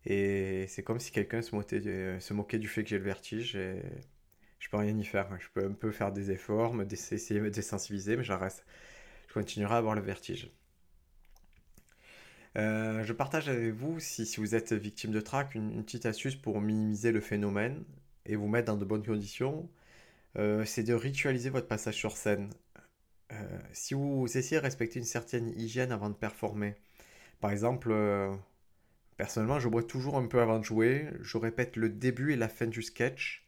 et 0.07 0.67
c'est 0.69 0.83
comme 0.83 1.01
si 1.01 1.13
quelqu'un 1.13 1.43
se, 1.43 1.55
moquait, 1.55 2.21
se 2.21 2.35
moquait 2.35 2.59
du 2.59 2.69
fait 2.69 2.85
que 2.85 2.91
j'ai 2.91 2.99
le 2.99 3.05
vertige 3.05 3.57
et 3.57 3.83
je 4.61 4.69
peux 4.71 4.77
rien 4.79 4.97
y 4.99 5.05
faire. 5.05 5.29
Je 5.41 5.49
peux 5.55 5.65
un 5.67 5.73
peu 5.73 5.93
faire 5.93 6.13
des 6.13 6.31
efforts, 6.31 6.75
me 6.75 6.85
essayer 6.91 7.41
de 7.41 7.45
me 7.45 7.51
désensibiliser, 7.51 8.17
mais 8.17 8.25
j'en 8.25 8.39
reste. 8.39 8.65
Je 9.29 9.35
continuerai 9.35 9.75
à 9.75 9.79
avoir 9.79 9.95
le 9.95 10.03
vertige. 10.03 10.51
Euh, 12.57 13.03
je 13.05 13.13
partage 13.13 13.49
avec 13.49 13.73
vous, 13.75 13.99
si, 14.01 14.25
vous 14.39 14.55
êtes 14.55 14.73
victime 14.73 15.11
de 15.11 15.21
trac, 15.21 15.55
une, 15.55 15.83
petite 15.85 16.07
astuce 16.07 16.37
pour 16.37 16.61
minimiser 16.61 17.11
le 17.13 17.21
phénomène 17.21 17.85
et 18.27 18.37
vous 18.37 18.49
mettre 18.49 18.67
dans 18.67 18.77
de 18.77 18.85
bonnes 18.85 19.05
conditions. 19.05 19.69
Euh, 20.39 20.65
c'est 20.65 20.83
de 20.85 20.95
ritualiser 20.95 21.51
votre 21.51 21.69
passage 21.69 21.97
sur 21.97 22.17
scène. 22.17 22.51
Euh, 23.33 23.59
si 23.73 23.95
vous 23.95 24.27
essayez 24.37 24.59
de 24.59 24.63
respecter 24.63 24.99
une 24.99 25.05
certaine 25.05 25.51
hygiène 25.59 25.93
avant 25.93 26.11
de 26.11 26.15
performer, 26.15 26.77
par 27.41 27.51
exemple, 27.53 27.95
personnellement, 29.17 29.61
je 29.61 29.69
bois 29.69 29.83
toujours 29.83 30.17
un 30.17 30.27
peu 30.27 30.41
avant 30.41 30.59
de 30.59 30.65
jouer, 30.65 31.09
je 31.21 31.39
répète 31.39 31.77
le 31.77 31.89
début 31.89 32.33
et 32.33 32.37
la 32.37 32.49
fin 32.49 32.67
du 32.67 32.83
sketch 32.83 33.45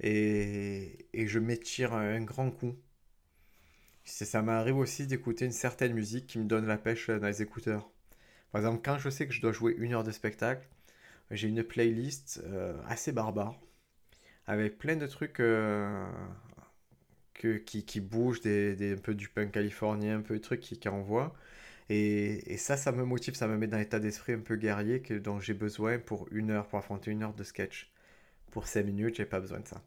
et, 0.00 1.06
et 1.12 1.26
je 1.28 1.38
m'étire 1.38 1.94
un 1.94 2.22
grand 2.22 2.50
coup. 2.50 2.76
Ça 4.04 4.42
m'arrive 4.42 4.76
aussi 4.78 5.06
d'écouter 5.06 5.44
une 5.46 5.52
certaine 5.52 5.92
musique 5.94 6.26
qui 6.26 6.38
me 6.38 6.44
donne 6.44 6.66
la 6.66 6.78
pêche 6.78 7.10
dans 7.10 7.26
les 7.26 7.42
écouteurs. 7.42 7.90
Par 8.56 8.64
exemple, 8.64 8.80
quand 8.82 8.96
je 8.96 9.10
sais 9.10 9.26
que 9.26 9.34
je 9.34 9.42
dois 9.42 9.52
jouer 9.52 9.74
une 9.76 9.92
heure 9.92 10.02
de 10.02 10.10
spectacle, 10.10 10.66
j'ai 11.30 11.46
une 11.48 11.62
playlist 11.62 12.42
euh, 12.46 12.72
assez 12.88 13.12
barbare 13.12 13.60
avec 14.46 14.78
plein 14.78 14.96
de 14.96 15.06
trucs 15.06 15.40
euh, 15.40 16.06
que, 17.34 17.58
qui, 17.58 17.84
qui 17.84 18.00
bougent, 18.00 18.40
des, 18.40 18.94
un 18.94 18.96
peu 18.96 19.14
du 19.14 19.28
punk 19.28 19.52
californien, 19.52 20.16
un 20.16 20.22
peu 20.22 20.36
de 20.38 20.42
trucs 20.42 20.60
qui, 20.60 20.78
qui 20.78 20.88
envoient. 20.88 21.36
Et, 21.90 22.50
et, 22.50 22.56
ça, 22.56 22.78
ça 22.78 22.92
me 22.92 23.04
motive, 23.04 23.34
ça 23.34 23.46
me 23.46 23.58
met 23.58 23.66
dans 23.66 23.76
l'état 23.76 24.00
d'esprit 24.00 24.32
un 24.32 24.40
peu 24.40 24.56
guerrier 24.56 25.02
que, 25.02 25.12
dont 25.12 25.38
j'ai 25.38 25.52
besoin 25.52 25.98
pour 25.98 26.26
une 26.32 26.50
heure, 26.50 26.66
pour 26.66 26.78
affronter 26.78 27.10
une 27.10 27.24
heure 27.24 27.34
de 27.34 27.44
sketch. 27.44 27.92
Pour 28.52 28.68
5 28.68 28.86
minutes, 28.86 29.16
j'ai 29.16 29.26
pas 29.26 29.40
besoin 29.40 29.60
de 29.60 29.68
ça. 29.68 29.82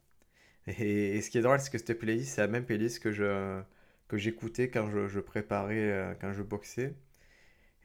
Et, 0.67 1.17
et, 1.17 1.21
ce 1.23 1.31
qui 1.31 1.39
est 1.39 1.41
drôle, 1.41 1.59
c'est 1.59 1.71
que 1.71 1.79
cette 1.79 1.97
playlist, 1.97 2.35
c'est 2.35 2.41
la 2.41 2.47
même 2.47 2.65
playlist 2.65 2.99
que 2.99 3.63
que 4.07 4.17
j'écoutais 4.17 4.69
quand 4.69 4.89
je, 4.91 5.07
je, 5.07 5.19
préparais, 5.19 5.91
euh, 5.91 6.13
quand 6.21 6.33
je 6.33 6.43
boxais. 6.43 6.93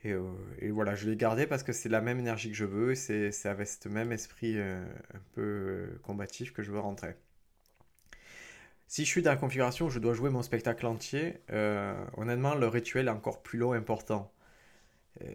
Et, 0.05 0.13
euh, 0.13 0.23
et, 0.61 0.71
voilà, 0.71 0.95
je 0.95 1.09
l'ai 1.09 1.17
gardé 1.17 1.47
parce 1.47 1.63
que 1.63 1.73
c'est 1.73 1.89
la 1.89 2.03
même 2.03 2.19
énergie 2.19 2.51
que 2.51 2.57
je 2.57 2.67
veux, 2.67 2.95
c'est 2.95 3.47
avec 3.47 3.67
ce 3.67 3.89
même 3.89 4.13
esprit 4.13 4.59
euh, 4.59 4.85
un 5.15 5.21
peu 5.35 5.41
euh, 5.41 6.01
combatif 6.03 6.53
que 6.53 6.63
je 6.63 6.71
veux 6.71 6.79
rentrer. 6.79 7.15
Si 8.87 9.05
je 9.05 9.11
suis 9.11 9.23
dans 9.23 9.31
la 9.31 9.37
configuration 9.37 9.87
où 9.87 9.91
je 9.91 9.99
dois 9.99 10.13
jouer 10.13 10.31
mon 10.31 10.43
spectacle 10.43 10.87
entier, 10.87 11.41
honnêtement, 12.17 12.55
le 12.55 12.69
rituel 12.69 13.09
est 13.09 13.11
encore 13.11 13.43
plus 13.43 13.59
long 13.59 13.75
et 13.75 13.79
important. 13.79 14.31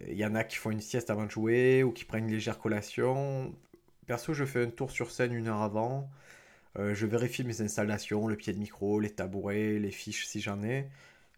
Il 0.06 0.14
y 0.14 0.24
en 0.24 0.34
a 0.34 0.44
qui 0.44 0.56
font 0.56 0.70
une 0.70 0.80
sieste 0.80 1.10
avant 1.10 1.26
de 1.26 1.30
jouer 1.30 1.82
ou 1.82 1.90
qui 1.92 2.04
prennent 2.04 2.24
une 2.24 2.30
légère 2.30 2.58
collation. 2.58 3.54
Perso, 4.06 4.32
je 4.32 4.44
fais 4.44 4.64
un 4.64 4.70
tour 4.70 4.90
sur 4.90 5.10
scène 5.10 5.34
une 5.34 5.48
heure 5.48 5.60
avant. 5.60 6.08
Je 6.78 7.06
vérifie 7.06 7.44
mes 7.44 7.60
installations, 7.60 8.28
le 8.28 8.36
pied 8.36 8.52
de 8.54 8.58
micro, 8.58 8.98
les 9.00 9.10
tabourets, 9.10 9.78
les 9.78 9.90
fiches 9.90 10.26
si 10.26 10.40
j'en 10.40 10.62
ai. 10.62 10.88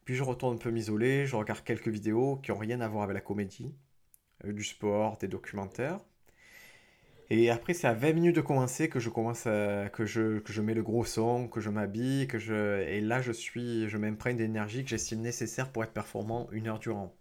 Puis 0.05 0.15
je 0.15 0.23
retourne 0.23 0.55
un 0.57 0.59
peu 0.59 0.71
m'isoler, 0.71 1.27
je 1.27 1.37
regarde 1.37 1.63
quelques 1.65 1.89
vidéos 1.89 2.37
qui 2.37 2.51
n'ont 2.51 2.59
rien 2.59 2.81
à 2.81 2.89
voir 2.89 3.05
avec 3.05 3.15
la 3.15 3.21
comédie, 3.21 3.75
euh, 4.45 4.53
du 4.53 4.65
sport, 4.65 5.19
des 5.19 5.29
documentaires. 5.29 6.01
Et 7.31 7.51
après, 7.51 7.73
c'est 7.73 7.87
à 7.87 7.95
20 7.95 8.13
minutes 8.13 8.37
de 8.37 8.41
commencer 8.43 8.89
que 8.91 9.01
je 9.01 9.09
commence 9.09 9.47
à, 9.47 9.89
que 9.89 10.05
je, 10.05 10.61
mets 10.61 10.75
le 10.75 10.83
gros 10.83 11.05
son, 11.05 11.49
que 11.49 11.61
je 11.61 11.71
m'habille, 11.71 12.27
que 12.27 12.39
je, 12.39 12.83
et 12.83 13.01
là 13.01 13.23
je 13.23 13.33
suis, 13.33 13.89
je 13.89 13.97
m'imprègne 13.97 14.37
d'énergie 14.37 14.85
que 14.85 14.91
j'estime 14.91 15.21
nécessaire 15.21 15.73
pour 15.73 15.83
être 15.83 15.93
performant 15.93 16.49
une 16.53 16.69
heure 16.69 16.79
durant. 16.79 17.15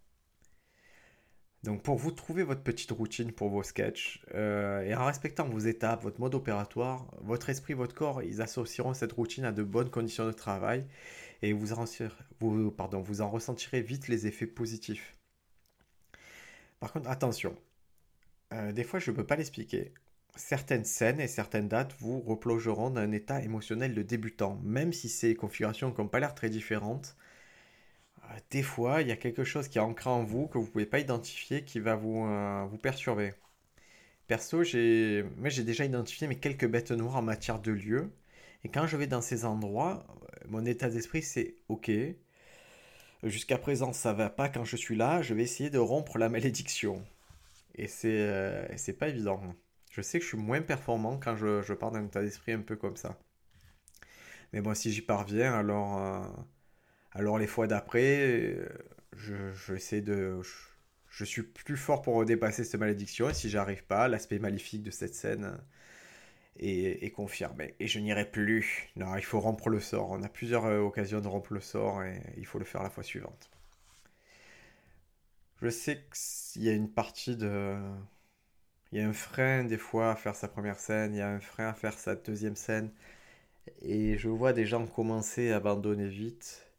Donc 1.63 1.83
pour 1.83 1.95
vous 1.95 2.11
trouver 2.11 2.43
votre 2.43 2.61
petite 2.61 2.91
routine 2.91 3.31
pour 3.31 3.50
vos 3.50 3.63
sketchs, 3.63 4.25
euh, 4.33 4.81
et 4.81 4.95
en 4.95 5.05
respectant 5.05 5.47
vos 5.47 5.59
étapes, 5.59 6.01
votre 6.01 6.19
mode 6.19 6.35
opératoire, 6.35 7.05
votre 7.21 7.50
esprit, 7.50 7.73
votre 7.73 7.93
corps, 7.93 8.23
ils 8.23 8.41
associeront 8.41 8.93
cette 8.93 9.13
routine 9.13 9.45
à 9.45 9.51
de 9.51 9.63
bonnes 9.63 9.91
conditions 9.91 10.25
de 10.25 10.31
travail 10.31 10.85
et 11.41 11.53
vous 11.53 11.74
en, 11.74 13.29
ressentirez 13.29 13.81
vite 13.81 14.07
les 14.07 14.27
effets 14.27 14.48
positifs. 14.48 15.17
Par 16.79 16.91
contre, 16.93 17.10
attention, 17.10 17.55
euh, 18.53 18.71
des 18.71 18.83
fois 18.83 19.00
je 19.00 19.12
ne 19.12 19.15
peux 19.15 19.25
pas 19.25 19.36
l'expliquer. 19.36 19.93
Certaines 20.36 20.86
scènes 20.86 21.19
et 21.19 21.27
certaines 21.27 21.67
dates 21.67 21.93
vous 22.00 22.21
replogeront 22.21 22.89
dans 22.89 23.01
un 23.01 23.12
état 23.12 23.43
émotionnel 23.43 23.93
de 23.93 24.01
débutant, 24.01 24.60
même 24.63 24.93
si 24.93 25.10
ces 25.10 25.36
configurations 25.36 25.93
n'ont 25.98 26.07
pas 26.07 26.19
l'air 26.19 26.36
très 26.36 26.50
différentes 26.50 27.17
des 28.50 28.63
fois, 28.63 29.01
il 29.01 29.07
y 29.07 29.12
a 29.12 29.15
quelque 29.15 29.43
chose 29.43 29.67
qui 29.67 29.77
est 29.77 29.81
ancré 29.81 30.10
en 30.10 30.24
vous 30.24 30.48
que 30.48 30.57
vous 30.57 30.65
ne 30.65 30.69
pouvez 30.69 30.86
pas 30.86 31.00
identifier 31.00 31.63
qui 31.63 31.79
va 31.79 31.95
vous, 31.95 32.25
euh, 32.25 32.65
vous 32.69 32.77
perturber. 32.77 33.33
Perso, 34.27 34.63
j'ai 34.63 35.24
déjà 35.63 35.86
identifié 35.86 36.27
mes 36.27 36.38
quelques 36.38 36.67
bêtes 36.67 36.91
noires 36.91 37.17
en 37.17 37.21
matière 37.21 37.60
de 37.60 37.71
lieu. 37.71 38.12
Et 38.63 38.70
quand 38.70 38.88
je 38.88 38.98
vais 38.98 39.08
dans 39.08 39.22
ces 39.22 39.46
endroits, 39.46 40.06
mon 40.48 40.65
état 40.65 40.89
d'esprit 40.89 41.24
c'est 41.24 41.56
ok. 41.70 41.91
Jusqu'à 43.24 43.58
présent, 43.58 43.94
ça 43.94 44.13
va 44.13 44.30
pas 44.30 44.50
quand 44.50 44.65
je 44.65 44.75
suis 44.75 44.96
là. 44.96 45.22
Je 45.22 45.34
vais 45.34 45.44
essayer 45.44 45.70
de 45.70 45.77
rompre 45.77 46.18
la 46.18 46.30
malédiction. 46.30 47.03
Et 47.75 47.88
c'est 47.88 48.20
euh, 48.20 48.68
pas 49.00 49.10
évident. 49.10 49.41
Je 49.91 50.01
sais 50.01 50.20
que 50.20 50.24
je 50.24 50.30
suis 50.30 50.38
moins 50.38 50.62
performant 50.62 51.18
quand 51.18 51.36
je, 51.36 51.62
je 51.62 51.74
pars 51.74 51.91
d'un 51.91 52.06
état 52.06 52.22
d'esprit 52.22 52.53
un 52.53 52.62
peu 52.62 52.75
comme 52.75 52.98
ça. 52.98 53.20
Mais 54.53 54.62
bon, 54.62 54.74
si 54.74 54.91
j'y 54.91 55.01
parviens, 55.01 55.53
alors. 55.53 55.98
Euh, 55.98 56.22
alors 57.13 57.38
les 57.38 57.48
fois 57.48 57.68
d'après, 57.68 58.58
je, 59.15 59.53
je 59.53 59.74
essaie 59.75 60.01
de... 60.01 60.41
Je, 60.41 60.51
je, 61.10 61.25
suis 61.25 61.44
plus 61.44 61.77
fort 61.77 62.01
pour 62.01 62.24
dépasser 62.25 62.63
cette 62.63 62.80
malédiction 62.80 63.30
et 63.30 63.34
si 63.34 63.50
j'arrive 63.50 63.84
pas, 63.84 64.08
l'aspect 64.08 64.39
maléfique 64.39 64.84
de 64.84 64.91
cette 64.91 65.13
scène 65.13 65.58
est, 66.58 67.03
est 67.03 67.12
confirmé. 67.12 67.75
Et 67.79 67.88
je 67.88 68.00
n'irai 68.00 68.29
plus. 68.29 68.89
Non, 68.96 69.15
il 69.17 69.24
faut 69.24 69.39
rompre 69.39 69.70
le 69.70 69.79
sort. 69.79 70.12
On 70.12 70.24
a 70.24 70.29
plusieurs 70.29 70.65
occasions 70.65 71.22
de 71.22 71.27
rompre 71.27 71.53
le 71.53 71.62
sort 71.62 72.03
et 72.03 72.22
il 72.38 72.46
faut 72.46 72.60
le 72.60 72.65
faire 72.65 72.84
la 72.84 72.89
fois 72.89 73.03
suivante. 73.03 73.50
Je 75.62 75.70
sais 75.70 76.03
qu'il 76.13 76.63
y 76.63 76.70
a 76.70 76.74
une 76.74 76.91
partie 76.91 77.38
de... 77.38 77.77
Il 78.91 79.00
y 79.00 79.01
a 79.03 79.08
un 79.08 79.13
frein 79.13 79.63
des 79.65 79.77
fois 79.77 80.12
à 80.12 80.15
faire 80.15 80.36
sa 80.36 80.48
première 80.48 80.79
scène, 80.79 81.13
il 81.13 81.17
y 81.17 81.22
a 81.22 81.29
un 81.29 81.39
frein 81.41 81.70
à 81.70 81.74
faire 81.74 81.98
sa 81.98 82.15
deuxième 82.15 82.55
scène. 82.55 82.91
Et 83.81 84.17
je 84.17 84.29
vois 84.29 84.53
des 84.53 84.65
gens 84.65 84.88
commencer 84.88 85.51
à 85.51 85.58
abandonner 85.58 86.08
vite. 86.08 86.72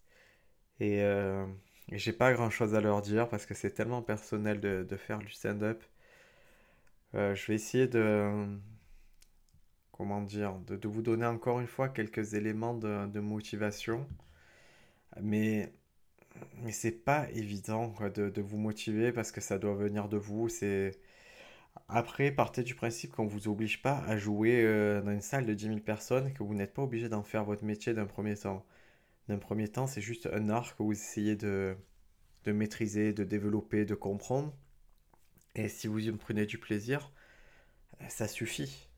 Et, 0.81 1.03
euh, 1.03 1.47
j'ai 1.93 2.13
pas 2.13 2.33
grand 2.35 2.51
chose 2.51 2.75
à 2.75 2.81
leur 2.81 3.03
dire 3.03 3.29
parce 3.29 3.47
que 3.47 3.55
c'est 3.55 3.73
tellement 3.73 4.03
personnel 4.03 4.61
de, 4.61 4.85
de 4.89 4.97
faire 4.97 5.19
du 5.19 5.31
stand-up. 5.31 5.83
Euh, 7.15 7.35
je 7.35 7.47
vais 7.47 7.55
essayer 7.55 7.87
de. 7.87 8.59
Comment 9.93 10.23
dire 10.23 10.59
de, 10.67 10.89
vous 10.89 11.03
donner 11.03 11.27
encore 11.27 11.61
une 11.61 11.67
fois 11.67 11.89
quelques 11.89 12.35
éléments 12.35 12.75
de, 12.75 13.21
motivation. 13.21 14.07
Mais, 15.21 15.73
mais 16.63 16.73
c'est 16.73 16.93
pas 16.93 17.31
évident 17.33 17.95
de, 18.15 18.41
vous 18.41 18.59
motiver 18.59 19.13
parce 19.13 19.33
que 19.33 19.41
ça 19.41 19.59
doit 19.59 19.75
venir 19.75 20.09
de 20.09 20.17
vous. 20.17 20.49
C'est. 20.49 20.93
Après, 21.89 22.31
partez 22.33 22.63
du 22.63 22.75
principe 22.75 23.13
qu'on 23.13 23.25
ne 23.25 23.31
vous 23.31 23.49
oblige 23.49 23.83
pas 23.83 23.99
à 24.07 24.17
jouer 24.17 24.63
euh, 24.65 25.01
dans 25.03 25.13
une 25.13 25.21
salle 25.23 25.47
de 25.47 25.55
10 25.55 25.67
000 25.67 25.81
personnes, 25.81 26.33
que 26.35 26.43
vous 26.43 26.55
n'êtes 26.55 26.75
pas 26.75 26.83
obligé 26.83 27.09
d'en 27.09 27.23
faire 27.23 27.45
votre 27.45 27.65
métier 27.65 27.95
d'un 27.95 28.07
premier 28.07 28.37
temps 28.37 28.65
d'un 29.29 29.39
premier 29.39 29.69
temps, 29.69 29.87
c'est 29.87 30.01
juste 30.01 30.29
un 30.33 30.49
art 30.49 30.77
que 30.77 30.83
vous 30.83 30.93
essayez 30.93 31.37
de, 31.37 31.77
de 32.45 32.53
maîtriser, 32.53 33.13
de 33.13 33.25
développer, 33.25 33.85
de 33.85 33.95
comprendre. 33.95 34.53
Et 35.55 35.69
si 35.69 35.87
vous 35.87 36.09
y 36.09 36.13
prenez 36.13 36.47
du 36.47 36.59
plaisir, 36.59 37.13
ça 38.09 38.29
suffit. 38.29 38.89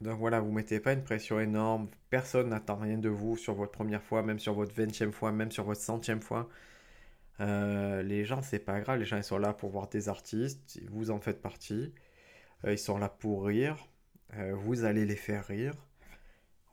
Donc 0.00 0.18
voilà, 0.18 0.40
vous 0.40 0.50
ne 0.50 0.54
mettez 0.54 0.80
pas 0.80 0.92
une 0.92 1.04
pression 1.04 1.40
énorme, 1.40 1.88
personne 2.10 2.48
n'attend 2.50 2.76
rien 2.76 2.98
de 2.98 3.08
vous 3.08 3.36
sur 3.36 3.54
votre 3.54 3.72
première 3.72 4.02
fois, 4.02 4.22
même 4.22 4.38
sur 4.38 4.54
votre 4.54 4.74
vingtième 4.74 5.12
fois, 5.12 5.32
même 5.32 5.50
sur 5.52 5.64
votre 5.64 5.80
centième 5.80 6.20
fois. 6.20 6.48
Euh, 7.40 8.02
les 8.02 8.24
gens, 8.24 8.42
c'est 8.42 8.58
pas 8.58 8.80
grave, 8.80 8.98
les 9.00 9.06
gens 9.06 9.16
ils 9.16 9.24
sont 9.24 9.38
là 9.38 9.52
pour 9.52 9.70
voir 9.70 9.88
des 9.88 10.08
artistes, 10.08 10.80
vous 10.90 11.10
en 11.10 11.20
faites 11.20 11.42
partie. 11.42 11.92
Euh, 12.64 12.72
ils 12.72 12.78
sont 12.78 12.98
là 12.98 13.08
pour 13.08 13.46
rire, 13.46 13.88
euh, 14.36 14.54
vous 14.54 14.84
allez 14.84 15.04
les 15.06 15.16
faire 15.16 15.46
rire. 15.46 15.74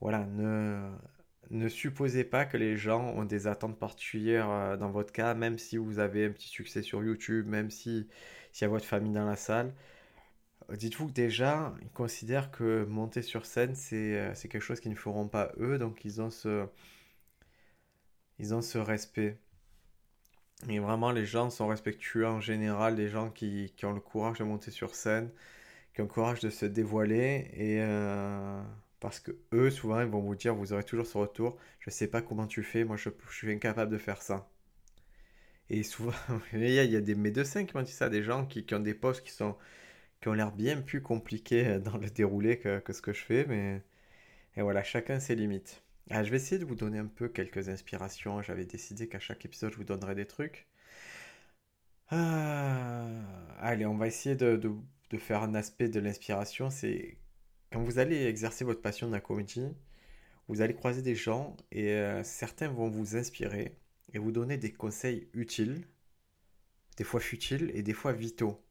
Voilà, 0.01 0.25
ne, 0.25 1.67
supposez 1.69 2.23
pas 2.23 2.45
que 2.45 2.57
les 2.57 2.77
gens 2.77 3.01
ont 3.15 3.25
des 3.25 3.47
attentes 3.47 3.77
particulières 3.79 4.77
dans 4.77 4.89
votre 4.91 5.13
cas, 5.13 5.33
même 5.35 5.57
si 5.59 5.77
vous 5.77 5.99
avez 5.99 6.25
un 6.25 6.31
petit 6.31 6.47
succès 6.49 6.81
sur 6.81 7.03
YouTube, 7.03 7.47
même 7.47 7.69
si 7.69 8.07
s'il 8.51 8.65
y 8.65 8.65
a 8.65 8.69
votre 8.69 8.85
famille 8.85 9.13
dans 9.13 9.25
la 9.25 9.35
salle. 9.35 9.73
Dites-vous 10.75 11.07
que 11.07 11.13
déjà, 11.13 11.73
ils 11.81 11.91
considèrent 11.91 12.51
que 12.51 12.85
monter 12.85 13.21
sur 13.21 13.45
scène, 13.45 13.75
c'est 13.75 14.19
euh, 14.19 14.33
quelque 14.33 14.59
chose 14.59 14.79
qu'ils 14.79 14.91
ne 14.91 14.97
feront 14.97 15.27
pas 15.27 15.51
eux, 15.59 15.77
donc 15.77 16.05
ils 16.05 16.21
ont 16.21 16.29
ce, 16.29 16.65
ils 18.39 18.53
respect. 18.79 19.37
Et 20.69 20.79
vraiment, 20.79 21.11
les 21.11 21.25
gens 21.25 21.49
sont 21.49 21.67
respectueux 21.67 22.27
en 22.27 22.39
général, 22.39 22.95
les 22.95 23.09
gens 23.09 23.29
qui, 23.31 23.73
ont 23.83 23.93
le 23.93 23.99
courage 23.99 24.39
de 24.39 24.43
monter 24.43 24.71
sur 24.71 24.95
scène, 24.95 25.31
qui 25.93 26.01
ont 26.01 26.05
le 26.05 26.09
courage 26.09 26.39
de 26.39 26.49
se 26.49 26.65
dévoiler. 26.65 27.51
Euh 27.57 28.61
parce 29.01 29.19
que 29.19 29.31
eux, 29.51 29.71
souvent, 29.71 29.99
ils 29.99 30.07
vont 30.07 30.21
vous 30.21 30.35
dire, 30.35 30.55
vous 30.55 30.73
aurez 30.73 30.83
toujours 30.83 31.07
ce 31.07 31.17
retour, 31.17 31.57
je 31.79 31.89
ne 31.89 31.93
sais 31.93 32.07
pas 32.07 32.21
comment 32.21 32.47
tu 32.47 32.63
fais, 32.63 32.85
moi 32.85 32.97
je, 32.97 33.09
suis 33.31 33.51
incapable 33.51 33.91
de 33.91 33.97
faire 33.97 34.21
ça. 34.21 34.47
Et 35.69 35.83
souvent, 35.83 36.13
il 36.53 36.69
y, 36.69 36.95
a, 36.95 37.01
des 37.01 37.15
médecins 37.15 37.65
qui 37.65 37.75
m'ont 37.75 37.83
dit 37.83 37.91
ça, 37.91 38.09
des 38.09 38.23
gens 38.23 38.45
qui, 38.45 38.65
ont 38.73 38.79
des 38.79 38.93
postes 38.93 39.23
qui, 39.25 39.31
sont, 39.31 39.57
qui 40.21 40.27
ont 40.29 40.33
l'air 40.33 40.51
bien 40.51 40.81
plus 40.81 41.01
compliqués 41.01 41.79
dans 41.79 41.97
le 41.97 42.09
déroulé 42.09 42.59
que, 42.59 42.81
ce 42.93 43.01
que 43.01 43.13
je 43.13 43.23
fais, 43.23 43.45
mais 43.47 43.81
et 44.57 44.61
voilà, 44.61 44.83
chacun 44.83 45.19
ses 45.19 45.35
limites. 45.35 45.83
Ah, 46.09 46.23
je 46.23 46.31
vais 46.31 46.37
essayer 46.37 46.59
de 46.59 46.65
vous 46.65 46.75
donner 46.75 46.99
un 46.99 47.07
peu 47.07 47.29
quelques 47.29 47.69
inspirations. 47.69 48.41
J'avais 48.41 48.65
décidé 48.65 49.07
qu'à 49.07 49.19
chaque 49.19 49.45
épisode, 49.45 49.71
je 49.73 49.77
vous 49.77 49.83
donnerais 49.85 50.15
des 50.15 50.25
trucs. 50.25 50.67
Ah, 52.09 53.07
allez, 53.59 53.85
on 53.85 53.97
va 53.97 54.07
essayer 54.07 54.35
de 54.35 54.59
faire 55.17 55.43
un 55.43 55.55
aspect 55.55 55.87
de 55.89 55.99
l'inspiration. 55.99 56.69
C'est 56.69 57.17
quand 57.71 57.81
vous 57.81 57.99
allez 57.99 58.25
exercer 58.25 58.65
votre 58.65 58.81
passion 58.81 59.07
de 59.07 59.13
la 59.13 59.21
comédie, 59.21 59.67
vous 60.47 60.61
allez 60.61 60.75
croiser 60.75 61.01
des 61.01 61.15
gens 61.15 61.55
et 61.71 61.91
euh, 61.93 62.23
certains 62.23 62.67
vont 62.69 62.89
vous 62.89 63.15
inspirer 63.15 63.77
et 64.13 64.19
vous 64.19 64.31
donner 64.31 64.57
des 64.57 64.73
conseils 64.73 65.29
utiles, 65.33 65.87
des 66.97 67.03
fois 67.03 67.19
futiles 67.21 67.71
et 67.73 67.83
des 67.83 67.93
fois 67.93 68.13
vitaux. 68.13 68.61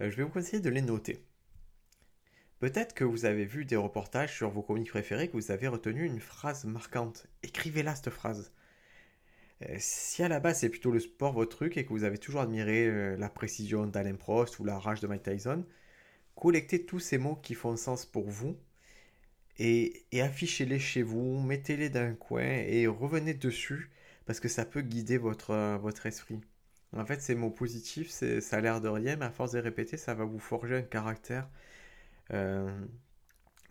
Euh, 0.00 0.10
je 0.10 0.16
vais 0.16 0.22
vous 0.22 0.30
conseiller 0.30 0.60
de 0.60 0.70
les 0.70 0.82
noter. 0.82 1.24
Peut-être 2.58 2.94
que 2.94 3.04
vous 3.04 3.24
avez 3.26 3.44
vu 3.44 3.64
des 3.64 3.76
reportages 3.76 4.34
sur 4.34 4.50
vos 4.50 4.62
comiques 4.62 4.88
préférés, 4.90 5.28
que 5.28 5.36
vous 5.36 5.50
avez 5.50 5.68
retenu 5.68 6.04
une 6.04 6.20
phrase 6.20 6.64
marquante. 6.64 7.26
Écrivez-la 7.42 7.94
cette 7.94 8.10
phrase. 8.10 8.52
Euh, 9.62 9.76
si 9.78 10.22
à 10.22 10.28
la 10.28 10.40
base 10.40 10.60
c'est 10.60 10.68
plutôt 10.68 10.90
le 10.90 11.00
sport 11.00 11.32
votre 11.32 11.56
truc 11.56 11.76
et 11.76 11.84
que 11.86 11.90
vous 11.90 12.04
avez 12.04 12.18
toujours 12.18 12.42
admiré 12.42 12.86
euh, 12.86 13.16
la 13.16 13.30
précision 13.30 13.86
d'Alain 13.86 14.14
Prost 14.14 14.58
ou 14.58 14.64
la 14.64 14.78
rage 14.78 15.00
de 15.00 15.06
Mike 15.06 15.22
Tyson, 15.22 15.64
collectez 16.34 16.84
tous 16.84 16.98
ces 16.98 17.18
mots 17.18 17.36
qui 17.36 17.54
font 17.54 17.76
sens 17.76 18.04
pour 18.04 18.28
vous 18.28 18.58
et, 19.58 20.04
affichez-les 20.20 20.78
chez 20.78 21.02
vous, 21.02 21.40
mettez-les 21.40 21.88
dans 21.88 22.00
un 22.00 22.14
coin 22.14 22.42
et 22.44 22.86
revenez 22.86 23.34
dessus 23.34 23.90
parce 24.26 24.40
que 24.40 24.48
ça 24.48 24.64
peut 24.66 24.82
guider 24.82 25.18
votre, 25.18 25.78
votre 25.78 26.06
esprit. 26.06 26.40
En 26.96 27.06
fait, 27.06 27.20
ces 27.20 27.34
mots 27.34 27.50
positifs, 27.50 28.10
ça 28.10 28.56
a 28.56 28.60
l'air 28.60 28.80
de 28.80 28.88
rien, 28.88 29.16
mais 29.16 29.26
à 29.26 29.30
force 29.30 29.52
de 29.52 29.58
répéter, 29.58 29.96
ça 29.96 30.14
va 30.14 30.24
vous 30.24 30.38
forger 30.38 30.76
un 30.76 30.82
caractère 30.82 31.48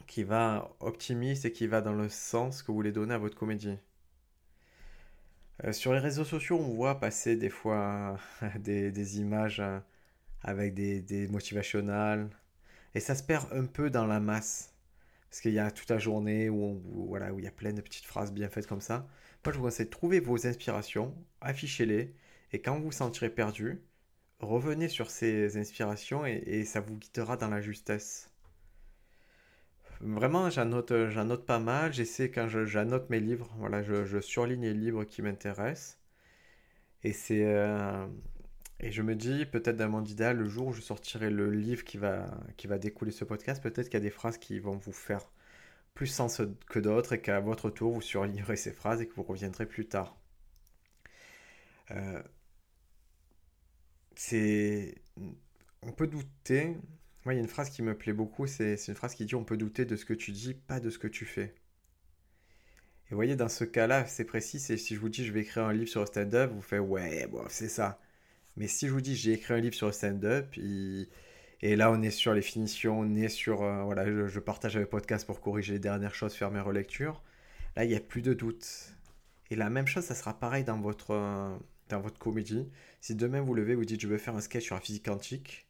qui 0.07 0.23
va 0.23 0.75
optimiste 0.79 1.45
et 1.45 1.51
qui 1.51 1.67
va 1.67 1.81
dans 1.81 1.93
le 1.93 2.09
sens 2.09 2.61
que 2.61 2.67
vous 2.67 2.75
voulez 2.75 2.91
donner 2.91 3.13
à 3.13 3.17
votre 3.17 3.37
comédie. 3.37 3.77
Euh, 5.63 5.71
sur 5.71 5.93
les 5.93 5.99
réseaux 5.99 6.25
sociaux, 6.25 6.57
on 6.59 6.73
voit 6.73 6.99
passer 6.99 7.35
des 7.35 7.49
fois 7.49 8.17
des, 8.59 9.19
images 9.19 9.59
euh, 9.61 9.79
avec 10.41 10.73
des, 10.73 11.01
des 11.01 11.27
motivationnels 11.27 12.29
et 12.93 12.99
ça 12.99 13.15
se 13.15 13.23
perd 13.23 13.47
un 13.53 13.65
peu 13.65 13.89
dans 13.89 14.05
la 14.05 14.19
masse. 14.19 14.73
Parce 15.29 15.41
qu'il 15.41 15.53
y 15.53 15.59
a 15.59 15.71
toute 15.71 15.89
la 15.89 15.97
journée 15.97 16.49
où, 16.49 16.81
voilà, 17.07 17.33
où 17.33 17.39
il 17.39 17.45
y 17.45 17.47
a 17.47 17.51
plein 17.51 17.73
de 17.73 17.81
petites 17.81 18.05
phrases 18.05 18.31
bien 18.31 18.47
faites 18.47 18.67
comme 18.67 18.81
ça. 18.81 19.07
Moi, 19.43 19.53
je 19.53 19.57
vous 19.57 19.65
conseille 19.65 19.85
de 19.87 19.91
trouver 19.91 20.19
vos 20.19 20.47
inspirations, 20.47 21.13
affichez-les, 21.41 22.13
et 22.55 22.61
quand 22.61 22.77
vous 22.77 22.85
vous 22.85 22.91
sentirez 22.93 23.29
perdu, 23.29 23.81
revenez 24.39 24.87
sur 24.87 25.11
ces 25.11 25.57
inspirations 25.57 26.25
et, 26.25 26.63
ça 26.63 26.79
vous 26.79 26.95
guidera 26.95 27.35
dans 27.35 27.49
la 27.49 27.59
justesse. 27.59 28.31
Vraiment, 29.99 30.49
j'annote, 30.49 31.09
j'annote 31.09 31.45
pas 31.45 31.59
mal. 31.59 31.93
J'essaie 31.93 32.31
quand 32.31 32.47
j'annote 32.47 33.09
mes 33.09 33.19
livres, 33.19 33.53
voilà, 33.57 33.83
je, 33.83 34.21
surligne 34.21 34.61
les 34.61 34.73
livres 34.73 35.03
qui 35.03 35.21
m'intéressent. 35.21 35.99
Et 37.03 37.13
euh, 37.31 38.07
et 38.79 38.91
je 38.91 39.01
me 39.01 39.15
dis 39.15 39.45
peut-être 39.45 39.75
dans 39.75 39.89
mon 39.89 40.01
le 40.01 40.45
jour 40.45 40.67
où 40.67 40.73
je 40.73 40.81
sortirai 40.81 41.29
le 41.29 41.51
livre 41.51 41.83
qui 41.83 41.97
va 41.97 42.25
qui 42.55 42.67
va 42.67 42.77
découler 42.77 43.11
ce 43.11 43.25
podcast, 43.25 43.61
peut-être 43.61 43.89
qu'il 43.89 43.95
y 43.95 43.97
a 43.97 43.99
des 43.99 44.09
phrases 44.09 44.37
qui 44.37 44.59
vont 44.59 44.77
vous 44.77 44.93
faire 44.93 45.29
plus 45.93 46.07
sens 46.07 46.41
que 46.69 46.79
d'autres 46.79 47.13
et 47.13 47.21
qu'à 47.21 47.41
votre 47.41 47.69
tour 47.69 47.91
vous 47.91 48.01
surlignerez 48.01 48.55
ces 48.55 48.71
phrases 48.71 49.01
et 49.01 49.07
que 49.07 49.13
vous 49.15 49.23
reviendrez 49.23 49.65
plus 49.65 49.87
tard. 49.87 50.17
Euh, 51.91 52.21
c'est 54.15 54.95
on 55.81 55.91
peut 55.91 56.07
douter 56.07 56.77
moi, 57.25 57.33
il 57.33 57.37
y 57.37 57.39
a 57.39 57.43
une 57.43 57.49
phrase 57.49 57.71
qui 57.71 57.81
me 57.81 57.97
plaît 57.97 58.13
beaucoup, 58.13 58.45
c'est 58.45 58.75
une 58.87 58.93
phrase 58.93 59.15
qui 59.15 59.25
dit 59.25 59.33
on 59.35 59.43
peut 59.43 59.57
douter 59.57 59.85
de 59.85 59.95
ce 59.95 60.05
que 60.05 60.13
tu 60.13 60.31
dis, 60.31 60.53
pas 60.53 60.79
de 60.79 60.91
ce 60.91 60.99
que 60.99 61.07
tu 61.07 61.25
fais. 61.25 61.55
Et 63.07 63.11
vous 63.11 63.15
voyez, 63.15 63.35
dans 63.35 63.49
ce 63.49 63.63
cas-là, 63.63 64.05
c'est 64.05 64.25
précis, 64.25 64.59
c'est 64.59 64.77
si 64.77 64.95
je 64.95 64.99
vous 64.99 65.09
dis 65.09 65.25
je 65.25 65.31
vais 65.33 65.41
écrire 65.41 65.65
un 65.65 65.73
livre 65.73 65.89
sur 65.89 66.01
le 66.01 66.07
stand-up, 66.07 66.51
vous 66.53 66.61
faites 66.61 66.79
ouais, 66.79 67.27
bon, 67.27 67.43
c'est 67.49 67.69
ça. 67.69 67.99
Mais 68.57 68.67
si 68.67 68.87
je 68.87 68.93
vous 68.93 69.01
dis 69.01 69.15
j'ai 69.15 69.33
écrit 69.33 69.53
un 69.55 69.59
livre 69.59 69.75
sur 69.75 69.87
le 69.87 69.93
stand-up, 69.93 70.55
et 70.57 71.75
là 71.75 71.91
on 71.91 72.01
est 72.03 72.11
sur 72.11 72.33
les 72.33 72.41
finitions, 72.43 72.99
on 72.99 73.15
est 73.15 73.29
sur, 73.29 73.63
euh, 73.63 73.83
voilà, 73.83 74.05
je, 74.27 74.39
partage 74.39 74.75
avec 74.75 74.89
podcast 74.89 75.25
pour 75.25 75.41
corriger 75.41 75.73
les 75.73 75.79
dernières 75.79 76.15
choses, 76.15 76.33
faire 76.35 76.51
mes 76.51 76.59
relectures, 76.59 77.23
là 77.75 77.85
il 77.85 77.89
n'y 77.89 77.95
a 77.95 77.99
plus 77.99 78.21
de 78.21 78.33
doute. 78.33 78.95
Et 79.51 79.55
la 79.55 79.69
même 79.69 79.87
chose, 79.87 80.03
ça 80.05 80.15
sera 80.15 80.39
pareil 80.39 80.63
dans 80.63 80.79
votre, 80.79 81.11
euh, 81.11 81.55
dans 81.89 82.01
votre 82.01 82.19
comédie. 82.19 82.69
Si 83.01 83.15
demain 83.15 83.41
vous 83.41 83.53
levez, 83.53 83.75
vous 83.75 83.85
dites 83.85 84.01
je 84.01 84.07
veux 84.07 84.17
faire 84.17 84.35
un 84.35 84.41
sketch 84.41 84.65
sur 84.65 84.75
la 84.75 84.81
physique 84.81 85.05
quantique, 85.05 85.67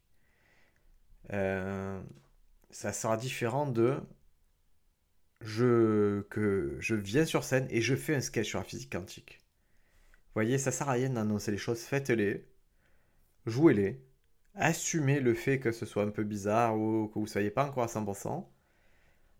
euh, 1.34 2.02
ça 2.72 2.94
sera 2.94 3.18
différent 3.18 3.68
de 3.68 4.00
je, 5.42 6.22
que 6.24 6.78
je 6.80 6.96
viens 6.96 7.26
sur 7.26 7.44
scène 7.44 7.68
et 7.70 7.82
je 7.82 7.96
fais 7.96 8.16
un 8.16 8.22
sketch 8.22 8.50
sur 8.50 8.60
la 8.60 8.66
physique 8.66 8.92
quantique. 8.92 9.40
Vous 10.28 10.42
voyez, 10.42 10.58
ça 10.58 10.72
sert 10.72 10.90
à 10.90 10.94
rien 10.94 11.10
d'annoncer 11.10 11.52
les 11.52 11.58
choses, 11.58 11.82
faites-les, 11.82 12.46
jouez-les, 13.46 14.02
assumez 14.56 15.20
le 15.20 15.34
fait 15.34 15.60
que 15.60 15.72
ce 15.72 15.86
soit 15.86 16.04
un 16.04 16.10
peu 16.10 16.24
bizarre 16.24 16.78
ou 16.78 17.08
que 17.08 17.16
vous 17.16 17.26
ne 17.26 17.30
soyez 17.30 17.52
pas 17.52 17.66
encore 17.66 17.84
à 17.84 17.88
100%, 17.88 18.46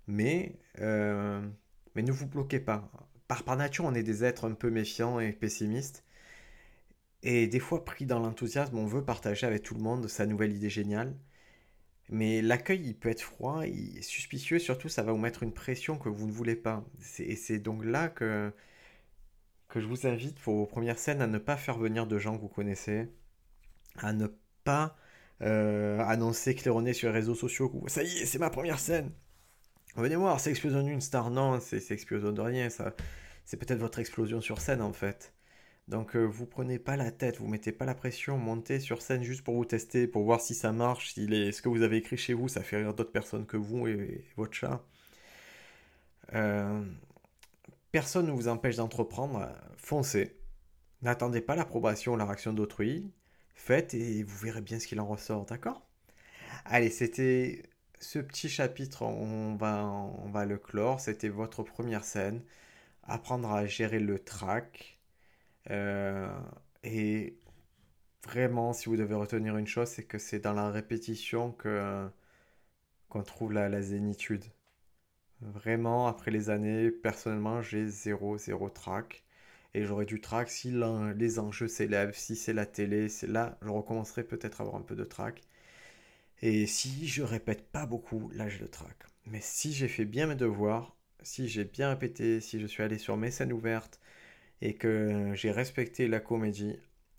mais, 0.08 0.58
euh, 0.80 1.42
mais 1.96 2.04
ne 2.04 2.12
vous 2.12 2.28
bloquez 2.28 2.60
pas. 2.60 2.90
Par, 3.28 3.44
par 3.44 3.58
nature, 3.58 3.86
on 3.86 3.96
est 3.96 4.04
des 4.04 4.24
êtres 4.24 4.46
un 4.50 4.54
peu 4.54 4.70
méfiants 4.70 5.20
et 5.20 5.32
pessimistes. 5.34 6.04
Et 7.26 7.48
des 7.48 7.60
fois, 7.60 7.84
pris 7.84 8.06
dans 8.06 8.20
l'enthousiasme, 8.20 8.78
on 8.78 8.86
veut 8.86 9.04
partager 9.04 9.48
avec 9.48 9.64
tout 9.64 9.74
le 9.76 9.82
monde 9.82 10.08
sa 10.08 10.26
nouvelle 10.28 10.54
idée 10.54 10.70
géniale. 10.70 11.16
Mais 12.10 12.42
l'accueil, 12.42 12.82
il 12.86 12.96
peut 12.96 13.10
être 13.10 13.22
froid, 13.22 13.66
il 13.66 13.98
est 13.98 14.02
suspicieux, 14.04 14.60
surtout 14.60 14.90
ça 14.90 15.04
va 15.04 15.12
vous 15.12 15.18
mettre 15.18 15.44
une 15.44 15.54
pression 15.54 15.98
que 15.98 16.10
vous 16.10 16.28
ne 16.28 16.32
voulez 16.32 16.56
pas. 16.56 16.86
Et 17.20 17.36
c'est 17.36 17.60
donc 17.60 17.84
là 17.84 18.10
que, 18.10 18.54
que 19.70 19.80
je 19.80 19.88
vous 19.88 20.08
invite 20.08 20.40
pour 20.40 20.56
vos 20.56 20.66
premières 20.68 21.00
scènes 21.00 21.22
à 21.22 21.28
ne 21.28 21.40
pas 21.40 21.58
faire 21.58 21.78
venir 21.80 22.08
de 22.08 22.20
gens 22.20 22.36
que 22.38 22.42
vous 22.42 22.48
connaissez, 22.50 23.10
à 23.98 24.14
ne 24.14 24.28
pas 24.64 24.98
euh, 25.42 26.00
annoncer 26.02 26.56
claironner 26.56 26.94
sur 26.94 27.10
les 27.10 27.16
réseaux 27.16 27.36
sociaux 27.36 27.72
ça 27.88 28.04
y 28.04 28.20
est, 28.20 28.26
c'est 28.26 28.40
ma 28.40 28.50
première 28.52 28.80
scène. 28.80 29.12
Venez 29.96 30.16
voir, 30.16 30.40
c'est 30.40 30.52
explosion 30.52 30.84
d'une 30.84 31.02
star. 31.02 31.32
Non, 31.32 31.60
c'est 31.62 31.92
explosion 31.92 32.32
de 32.34 32.42
rien. 32.42 32.70
C'est 33.46 33.58
peut-être 33.58 33.80
votre 33.80 34.00
explosion 34.00 34.42
sur 34.42 34.62
scène 34.62 34.82
en 34.82 34.94
fait. 34.94 35.35
Donc 35.88 36.16
euh, 36.16 36.24
vous 36.24 36.48
prenez 36.48 36.80
pas 36.80 36.96
la 36.98 37.12
tête, 37.12 37.38
vous 37.38 37.48
mettez 37.48 37.72
pas 37.72 37.86
la 37.86 37.94
pression, 37.94 38.38
montez 38.38 38.80
sur 38.80 39.02
scène 39.02 39.24
juste 39.24 39.44
pour 39.44 39.56
vous 39.56 39.66
tester, 39.66 40.08
pour 40.08 40.24
voir 40.24 40.42
si 40.42 40.56
ça 40.56 40.72
marche, 40.72 41.14
si 41.14 41.28
les... 41.28 41.52
ce 41.52 41.62
que 41.62 41.70
vous 41.70 41.84
avez 41.84 41.98
écrit 41.98 42.18
chez 42.18 42.34
vous, 42.34 42.48
ça 42.48 42.64
fait 42.64 42.78
rire 42.78 42.94
d'autres 42.94 43.12
personnes 43.12 43.46
que 43.46 43.58
vous 43.58 43.88
et, 43.88 44.26
votre 44.36 44.54
chat. 44.54 44.84
Euh, 46.34 46.84
personne 47.92 48.28
ne 48.28 48.32
vous 48.32 48.48
empêche 48.48 48.78
d'entreprendre, 48.78 49.48
foncez. 49.78 50.36
N'attendez 51.04 51.42
pas 51.42 51.56
l'approbation 51.56 52.16
la 52.16 52.26
réaction 52.26 52.54
d'autrui, 52.54 53.12
faites 53.56 53.94
et 53.94 54.24
vous 54.24 54.38
verrez 54.38 54.62
bien 54.62 54.80
ce 54.80 54.88
qu'il 54.88 55.00
en 55.00 55.06
ressort, 55.08 55.46
d'accord? 55.46 55.86
Allez, 56.66 56.90
c'était 56.90 57.64
ce 58.00 58.20
petit 58.20 58.50
chapitre, 58.50 59.04
on 59.04 59.56
va, 59.56 59.86
on 59.86 60.30
va 60.30 60.46
le 60.46 60.58
clore, 60.58 61.00
c'était 61.00 61.30
votre 61.30 61.64
première 61.64 62.06
scène, 62.06 62.42
apprendre 63.04 63.52
à 63.52 63.66
gérer 63.68 64.00
le 64.00 64.20
track 64.20 64.95
euh, 64.95 64.95
et 66.84 67.38
vraiment, 68.28 68.74
si 68.74 68.90
vous 68.90 68.98
devez 68.98 69.16
retenir 69.16 69.58
une 69.58 69.68
chose, 69.68 69.90
c'est 69.90 70.06
que 70.06 70.18
c'est 70.20 70.40
dans 70.40 70.54
la 70.54 70.72
répétition 70.72 71.52
que 71.54 72.08
qu'on 73.10 73.24
trouve 73.24 73.52
la, 73.54 73.68
la 73.70 73.82
zénitude. 73.82 74.46
Vraiment, 75.42 76.08
après 76.08 76.32
les 76.32 76.50
années, 76.50 76.92
personnellement, 76.92 77.62
j'ai 77.62 77.88
zéro, 77.88 78.38
zéro 78.38 78.70
track. 78.70 79.24
Et 79.74 79.86
j'aurais 79.86 80.06
du 80.06 80.22
track 80.22 80.50
si 80.50 80.72
les 81.18 81.40
enjeux 81.40 81.68
s'élèvent, 81.68 82.16
si 82.16 82.36
c'est 82.36 82.54
la 82.54 82.66
télé, 82.66 83.10
c'est 83.10 83.28
là, 83.28 83.58
je 83.62 83.70
recommencerai 83.70 84.24
peut-être 84.24 84.62
à 84.62 84.64
avoir 84.66 84.78
un 84.82 84.84
peu 84.84 84.96
de 84.96 85.04
track. 85.06 85.42
Et 86.42 86.66
si 86.68 87.08
je 87.08 87.24
répète 87.24 87.70
pas 87.72 87.86
beaucoup, 87.86 88.30
là 88.34 88.48
j'ai 88.50 88.60
le 88.60 88.70
track. 88.70 88.96
Mais 89.26 89.42
si 89.42 89.74
j'ai 89.74 89.88
fait 89.90 90.06
bien 90.06 90.28
mes 90.28 90.36
devoirs, 90.36 90.96
si 91.22 91.48
j'ai 91.50 91.66
bien 91.66 91.90
répété, 91.90 92.40
si 92.42 92.60
je 92.60 92.68
suis 92.68 92.84
allé 92.84 92.98
sur 92.98 93.18
mes 93.18 93.32
scènes 93.32 93.54
ouvertes, 93.54 94.00
et 94.62 94.76
que 94.76 95.32
j'ai 95.36 95.52
respecté 95.52 96.08
la 96.08 96.20
comédie, 96.20 96.78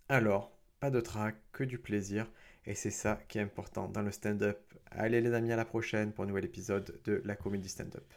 alors 0.09 0.53
pas 0.81 0.91
de 0.91 1.01
trac, 1.01 1.37
que 1.53 1.65
du 1.65 1.79
plaisir. 1.79 2.31
Et 2.67 2.75
c'est 2.75 2.91
ça 2.91 3.21
qui 3.29 3.39
est 3.39 3.43
important 3.43 3.89
dans 3.89 4.03
le 4.03 4.11
stand-up. 4.11 4.59
Allez 4.91 5.21
les 5.21 5.33
amis, 5.35 5.53
à 5.53 5.57
la 5.57 5.65
prochaine 5.65 6.13
pour 6.13 6.25
un 6.25 6.27
nouvel 6.29 6.45
épisode 6.45 7.01
de 7.05 7.23
la 7.25 7.37
comédie 7.37 7.69
stand-up. 7.69 8.13